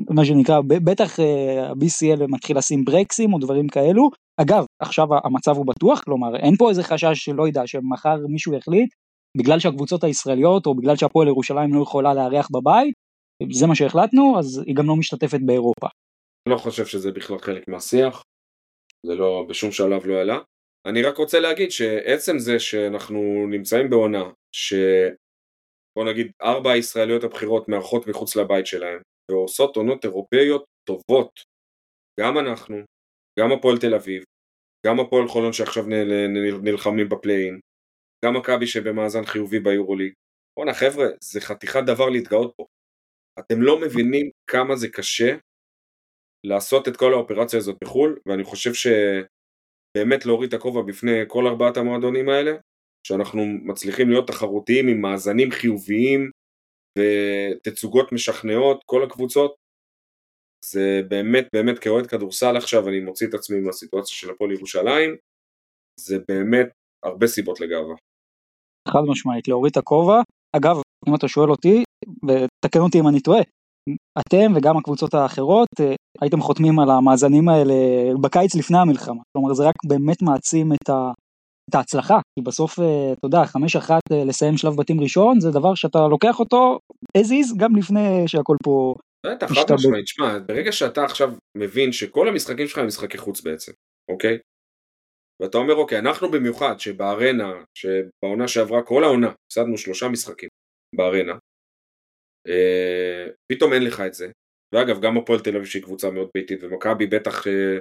[0.10, 4.10] מה שנקרא בטח ה-BCL מתחיל לשים ברקסים או דברים כאלו
[4.42, 8.90] אגב, עכשיו המצב הוא בטוח, כלומר אין פה איזה חשש שלא יודע שמחר מישהו יחליט,
[9.38, 12.94] בגלל שהקבוצות הישראליות או בגלל שהפועל ירושלים לא יכולה לארח בבית,
[13.52, 15.88] זה מה שהחלטנו, אז היא גם לא משתתפת באירופה.
[16.48, 18.24] אני לא חושב שזה בכלל חלק מהשיח,
[19.06, 20.38] זה לא, בשום שלב לא עלה.
[20.86, 24.24] אני רק רוצה להגיד שעצם זה שאנחנו נמצאים בעונה,
[24.56, 24.74] ש...
[25.96, 29.02] בוא נגיד ארבע הישראליות הבכירות מארחות מחוץ לבית שלהם,
[29.32, 31.32] ועושות עונות אירופאיות טובות,
[32.20, 32.78] גם אנחנו,
[33.40, 34.24] גם הפועל תל אביב,
[34.88, 35.84] גם הפועל חולון שעכשיו
[36.64, 37.60] נלחמים בפליין,
[38.26, 40.14] גם מכבי שבמאזן חיובי ביורוליג.
[40.60, 42.66] בואנה חבר'ה, זה חתיכת דבר להתגאות פה.
[43.40, 45.38] אתם לא מבינים כמה זה קשה
[46.46, 48.74] לעשות את כל האופרציה הזאת בחו"ל, ואני חושב
[49.98, 52.52] שבאמת להוריד את הכובע בפני כל ארבעת המועדונים האלה,
[53.08, 56.32] שאנחנו מצליחים להיות תחרותיים עם מאזנים חיוביים
[57.00, 59.56] ותצוגות משכנעות, כל הקבוצות,
[60.66, 65.16] זה באמת באמת כאוהד כדורסל עכשיו אני מוציא את עצמי מהסיטואציה של הפועל ירושלים.
[66.00, 66.68] זה באמת
[67.04, 67.96] הרבה סיבות לגאווה.
[68.88, 70.22] חד משמעית להוריד את הכובע.
[70.56, 70.76] אגב
[71.08, 71.84] אם אתה שואל אותי
[72.28, 73.42] ותקן אותי אם אני טועה
[74.20, 77.74] אתם וגם הקבוצות האחרות אה, הייתם חותמים על המאזנים האלה
[78.22, 79.22] בקיץ לפני המלחמה.
[79.34, 81.12] כלומר זה רק באמת מעצים את, ה,
[81.70, 82.20] את ההצלחה.
[82.36, 86.08] כי בסוף אה, אתה יודע חמש אחת אה, לסיים שלב בתים ראשון זה דבר שאתה
[86.08, 86.80] לוקח אותו
[87.18, 92.28] as is גם לפני שהכל פה בטח, חד משמעית, שמע, ברגע שאתה עכשיו מבין שכל
[92.28, 93.72] המשחקים שלך הם משחקי חוץ בעצם,
[94.12, 94.38] אוקיי?
[95.42, 100.50] ואתה אומר, אוקיי, אנחנו במיוחד, שבארנה, שבעונה שעברה כל העונה, הפסדנו שלושה משחקים
[100.96, 101.38] בארנה,
[103.52, 104.32] פתאום אין לך את זה.
[104.74, 107.78] ואגב, גם הפועל תל אביב שהיא קבוצה מאוד ביתית, ומכבי בטח אה,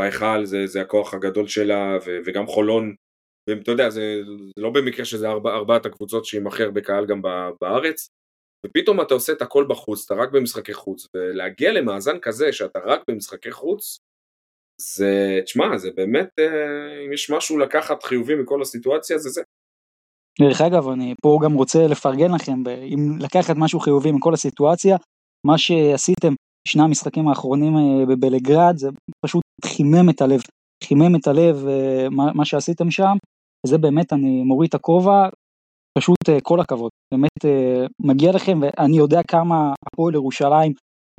[0.00, 2.94] בהיכל זה, זה הכוח הגדול שלה, ו, וגם חולון,
[3.50, 4.20] ואתה יודע, זה,
[4.56, 7.22] לא במקרה שזה ארבע, ארבעת הקבוצות שהיא הכי הרבה קהל גם
[7.60, 8.08] בארץ,
[8.66, 13.00] ופתאום אתה עושה את הכל בחוץ, אתה רק במשחקי חוץ, ולהגיע למאזן כזה שאתה רק
[13.08, 13.98] במשחקי חוץ,
[14.80, 19.42] זה, תשמע, זה באמת, אה, אם יש משהו לקחת חיובי מכל הסיטואציה, זה זה.
[20.40, 22.62] דרך אגב, אני פה גם רוצה לפרגן לכם,
[22.94, 24.96] אם לקחת משהו חיובי מכל הסיטואציה,
[25.46, 26.34] מה שעשיתם
[26.68, 28.88] שני המשחקים האחרונים אה, בבלגרד, זה
[29.24, 30.40] פשוט חימם את הלב,
[30.84, 33.16] חימם את הלב אה, מה, שעשיתם שם,
[33.66, 35.28] זה באמת, אני מוריד את הכובע,
[35.98, 37.44] פשוט אה, כל הכבוד, באמת
[38.00, 40.72] מגיע לכם ואני יודע כמה הפועל ירושלים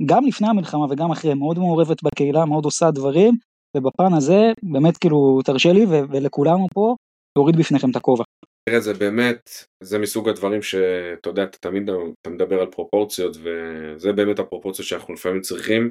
[0.06, 3.34] גם לפני המלחמה וגם אחרי מאוד מעורבת בקהילה, מאוד עושה דברים
[3.76, 6.94] ובפן הזה באמת כאילו תרשה לי ולכולנו פה
[7.38, 8.24] להוריד בפניכם את הכובע.
[8.68, 9.50] תראה זה באמת,
[9.82, 11.90] זה מסוג הדברים שאתה יודע, אתה תמיד
[12.22, 15.90] אתה מדבר על פרופורציות וזה באמת הפרופורציות שאנחנו לפעמים צריכים.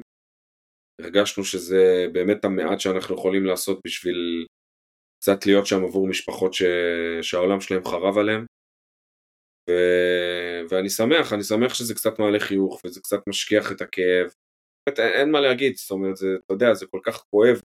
[1.00, 4.46] הרגשנו שזה באמת המעט שאנחנו יכולים לעשות בשביל
[5.20, 6.62] קצת להיות שם עבור משפחות ש...
[7.22, 8.46] שהעולם שלהם חרב עליהם.
[9.70, 9.72] ו...
[10.70, 14.34] ואני שמח, אני שמח שזה קצת מעלה חיוך וזה קצת משכיח את הכאב.
[14.86, 17.60] באמת, אין, מה להגיד, זאת אומרת, זה, אתה יודע, זה כל כך כואב,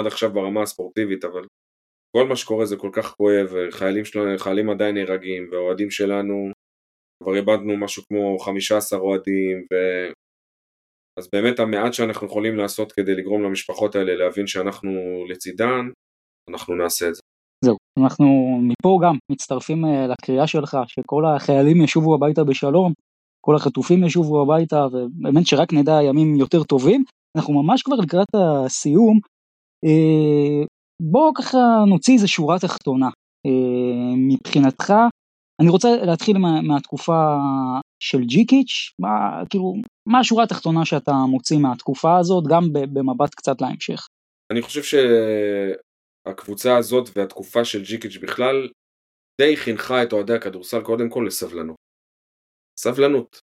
[0.00, 1.46] עד עכשיו ברמה הספורטיבית, אבל
[2.16, 6.50] כל מה שקורה זה כל כך כואב, חיילים שלנו, חיילים עדיין נהרגים, והאוהדים שלנו,
[7.22, 9.76] כבר איבדנו משהו כמו 15 אוהדים, ו...
[11.18, 14.90] אז באמת המעט שאנחנו יכולים לעשות כדי לגרום למשפחות האלה להבין שאנחנו
[15.28, 15.88] לצידן,
[16.50, 17.20] אנחנו נעשה את זה.
[17.64, 18.26] זהו, אנחנו
[18.62, 22.92] מפה גם מצטרפים אה, לקריאה שלך שכל החיילים ישובו הביתה בשלום,
[23.46, 27.04] כל החטופים ישובו הביתה ובאמת שרק נדע ימים יותר טובים.
[27.36, 29.20] אנחנו ממש כבר לקראת הסיום,
[29.84, 30.64] אה,
[31.10, 33.06] בוא ככה נוציא איזה שורה תחתונה.
[33.46, 34.92] אה, מבחינתך,
[35.60, 37.36] אני רוצה להתחיל מה, מהתקופה
[38.02, 39.74] של ג'יקיץ', מה, כאילו,
[40.08, 44.06] מה השורה התחתונה שאתה מוציא מהתקופה הזאת, גם במבט קצת להמשך.
[44.52, 44.82] אני חושב
[46.26, 48.68] שהקבוצה הזאת והתקופה של ג'יקיץ' בכלל,
[49.40, 51.76] די חינכה את אוהדי הכדורסל קודם כל לסבלנות.
[52.80, 53.40] סבלנות.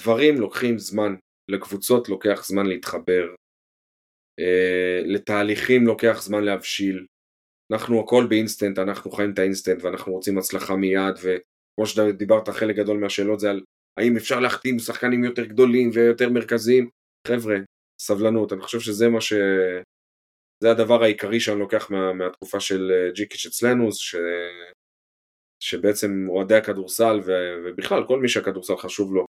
[0.00, 1.14] דברים לוקחים זמן,
[1.50, 3.34] לקבוצות לוקח זמן להתחבר,
[5.04, 7.06] לתהליכים לוקח זמן להבשיל.
[7.72, 12.98] אנחנו הכל באינסטנט, אנחנו חיים את האינסטנט ואנחנו רוצים הצלחה מיד וכמו שדיברת חלק גדול
[12.98, 13.60] מהשאלות זה על
[13.98, 16.88] האם אפשר להחתים שחקנים יותר גדולים ויותר מרכזיים.
[17.28, 17.56] חבר'ה,
[18.00, 19.32] סבלנות, אני חושב שזה מה ש...
[20.62, 24.16] זה הדבר העיקרי שאני לוקח מה, מהתקופה של אה, ג'יקיץ' אצלנו, ש...
[25.60, 27.32] שבעצם אוהדי הכדורסל ו...
[27.64, 29.26] ובכלל כל מי שהכדורסל חשוב לו אה,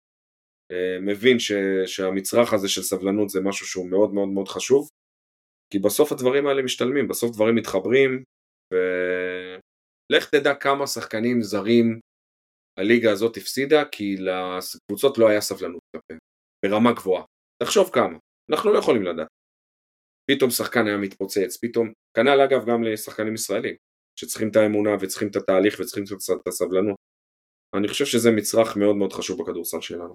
[1.01, 1.51] מבין ש...
[1.85, 4.89] שהמצרך הזה של סבלנות זה משהו שהוא מאוד מאוד מאוד חשוב
[5.73, 8.23] כי בסוף הדברים האלה משתלמים, בסוף דברים מתחברים
[8.73, 11.99] ולך תדע כמה שחקנים זרים
[12.79, 16.19] הליגה הזאת הפסידה כי לקבוצות לא היה סבלנות כלפיהם,
[16.65, 17.23] ברמה גבוהה.
[17.63, 18.17] תחשוב כמה,
[18.51, 19.27] אנחנו לא יכולים לדעת.
[20.31, 23.75] פתאום שחקן היה מתפוצץ, פתאום, כנ"ל אגב גם לשחקנים ישראלים,
[24.19, 26.03] שצריכים את האמונה וצריכים את התהליך וצריכים
[26.41, 26.95] את הסבלנות.
[27.75, 30.13] אני חושב שזה מצרך מאוד מאוד חשוב בכדורסל שלנו.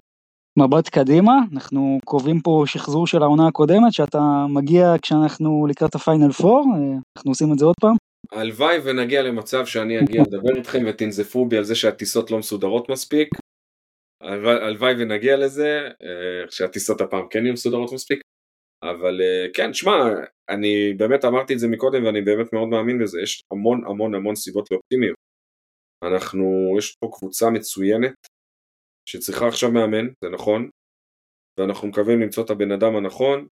[0.59, 6.65] מבט קדימה, אנחנו קובעים פה שחזור של העונה הקודמת, שאתה מגיע כשאנחנו לקראת הפיינל פור,
[7.17, 7.95] אנחנו עושים את זה עוד פעם.
[8.31, 13.29] הלוואי ונגיע למצב שאני אגיע לדבר איתכם ותנזפו בי על זה שהטיסות לא מסודרות מספיק.
[14.21, 18.19] הלוואי ונגיע לזה, אה, שהטיסות הפעם כן יהיו מסודרות מספיק.
[18.83, 19.93] אבל אה, כן, שמע,
[20.49, 24.35] אני באמת אמרתי את זה מקודם ואני באמת מאוד מאמין בזה, יש המון המון המון
[24.35, 25.15] סיבות לאופטימיות.
[26.03, 28.15] אנחנו, יש פה קבוצה מצוינת,
[29.05, 30.69] שצריכה עכשיו מאמן, זה נכון,
[31.59, 33.47] ואנחנו מקווים למצוא את הבן אדם הנכון,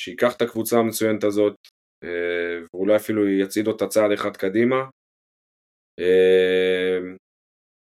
[0.00, 1.54] שייקח את הקבוצה המצוינת הזאת,
[2.04, 4.76] אה, ואולי אפילו יצעיד אותה צעד אחד קדימה.
[5.98, 6.98] אה,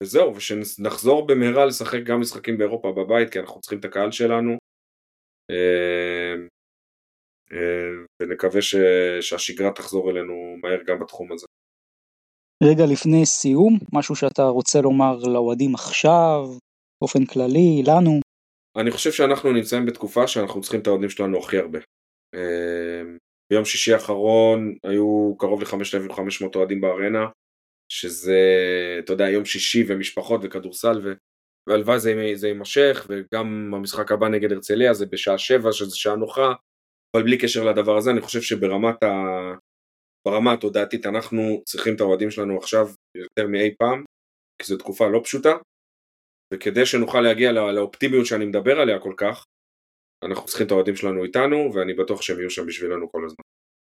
[0.03, 4.59] וזהו, ושנחזור במהרה לשחק גם משחקים באירופה בבית, כי אנחנו צריכים את הקהל שלנו.
[5.51, 6.35] אה,
[8.23, 8.63] ונקווה
[9.21, 11.47] שהשגרה תחזור אלינו מהר גם בתחום הזה.
[12.63, 16.45] רגע לפני סיום, משהו שאתה רוצה לומר לאוהדים עכשיו,
[17.01, 18.21] באופן כללי, לנו?
[18.77, 21.79] אני חושב שאנחנו נמצאים בתקופה שאנחנו צריכים את האוהדים שלנו הכי הרבה.
[22.35, 23.17] אמ,
[23.51, 27.27] ביום שישי האחרון היו קרוב ל-5,500 אוהדים בארנה,
[27.89, 28.41] שזה,
[28.99, 31.13] אתה יודע, יום שישי ומשפחות וכדורסל, ו...
[31.69, 36.53] והלוואי זה, זה יימשך, וגם המשחק הבא נגד הרצליה זה בשעה שבע, שזה שעה נוחה,
[37.17, 39.09] אבל בלי קשר לדבר הזה, אני חושב שברמת ה...
[40.29, 42.87] ברמה התודעתית אנחנו צריכים את האוהדים שלנו עכשיו
[43.17, 44.05] יותר מאי פעם,
[44.59, 45.53] כי זו תקופה לא פשוטה,
[46.55, 49.45] וכדי שנוכל להגיע לא, לאופטימיות שאני מדבר עליה כל כך,
[50.25, 53.45] אנחנו צריכים את האוהדים שלנו איתנו, ואני בטוח שהם יהיו שם בשבילנו כל הזמן.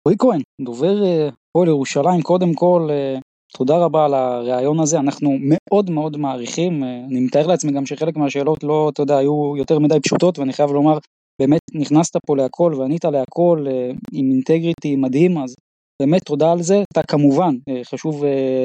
[0.06, 3.20] רועי כהן, דובר אה, פועל ירושלים, קודם כל, אה,
[3.58, 8.18] תודה רבה על הריאיון הזה, אנחנו מאוד מאוד מעריכים, אה, אני מתאר לעצמי גם שחלק
[8.18, 10.98] מהשאלות לא, אתה יודע, היו יותר מדי פשוטות, ואני חייב לומר,
[11.42, 13.66] באמת נכנסת פה להכל וענית להכל
[14.14, 15.56] עם אינטגריטי מדהים, אז
[16.02, 16.84] באמת תודה על זה.
[16.94, 18.24] אתה כמובן, חשוב,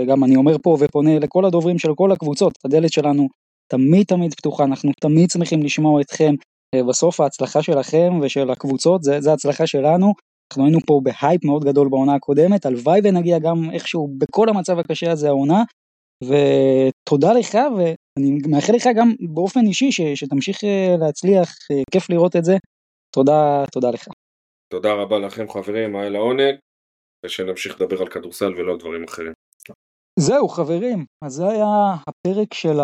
[0.09, 3.29] גם אני אומר פה ופונה לכל הדוברים של כל הקבוצות, הדלת שלנו
[3.73, 6.35] תמיד תמיד פתוחה, אנחנו תמיד שמחים לשמוע אתכם.
[6.75, 10.13] אה, בסוף ההצלחה שלכם ושל הקבוצות זה, הצלחה שלנו.
[10.53, 15.11] אנחנו היינו פה בהייפ מאוד גדול בעונה הקודמת, הלוואי ונגיע גם איכשהו בכל המצב הקשה
[15.11, 15.63] הזה העונה.
[16.25, 22.37] ותודה לך ואני מאחל לך גם באופן אישי ש, שתמשיך אה, להצליח, אה, כיף לראות
[22.37, 22.57] את זה.
[23.15, 24.09] תודה, תודה לך.
[24.73, 26.55] תודה רבה לכם חברים, היה לעונג,
[27.25, 29.33] ושנמשיך לדבר על כדורסל ולא על דברים אחרים.
[30.19, 32.81] זהו חברים, אז זה היה הפרק של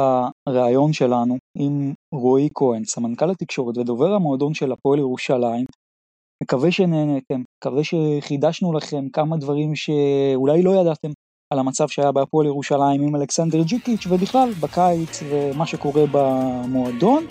[0.48, 5.64] הראיון שלנו עם רועי כהן, סמנכ"ל התקשורת ודובר המועדון של הפועל ירושלים.
[6.42, 11.08] מקווה שנהנתם, מקווה שחידשנו לכם כמה דברים שאולי לא ידעתם
[11.52, 17.26] על המצב שהיה בהפועל ירושלים עם אלכסנדר ג'יקיץ' ובכלל בקיץ ומה שקורה במועדון.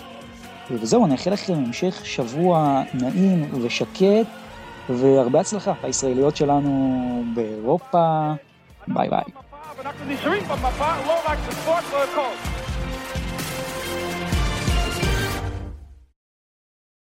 [0.71, 4.27] וזהו, אני אאחל לכם המשך שבוע נעים ושקט
[4.89, 8.33] והרבה הצלחה הישראליות שלנו באירופה.
[8.87, 9.23] ביי ביי.
[10.07, 10.57] The Sharif, my
[11.07, 11.83] low like the sport
[12.15, 12.66] coach.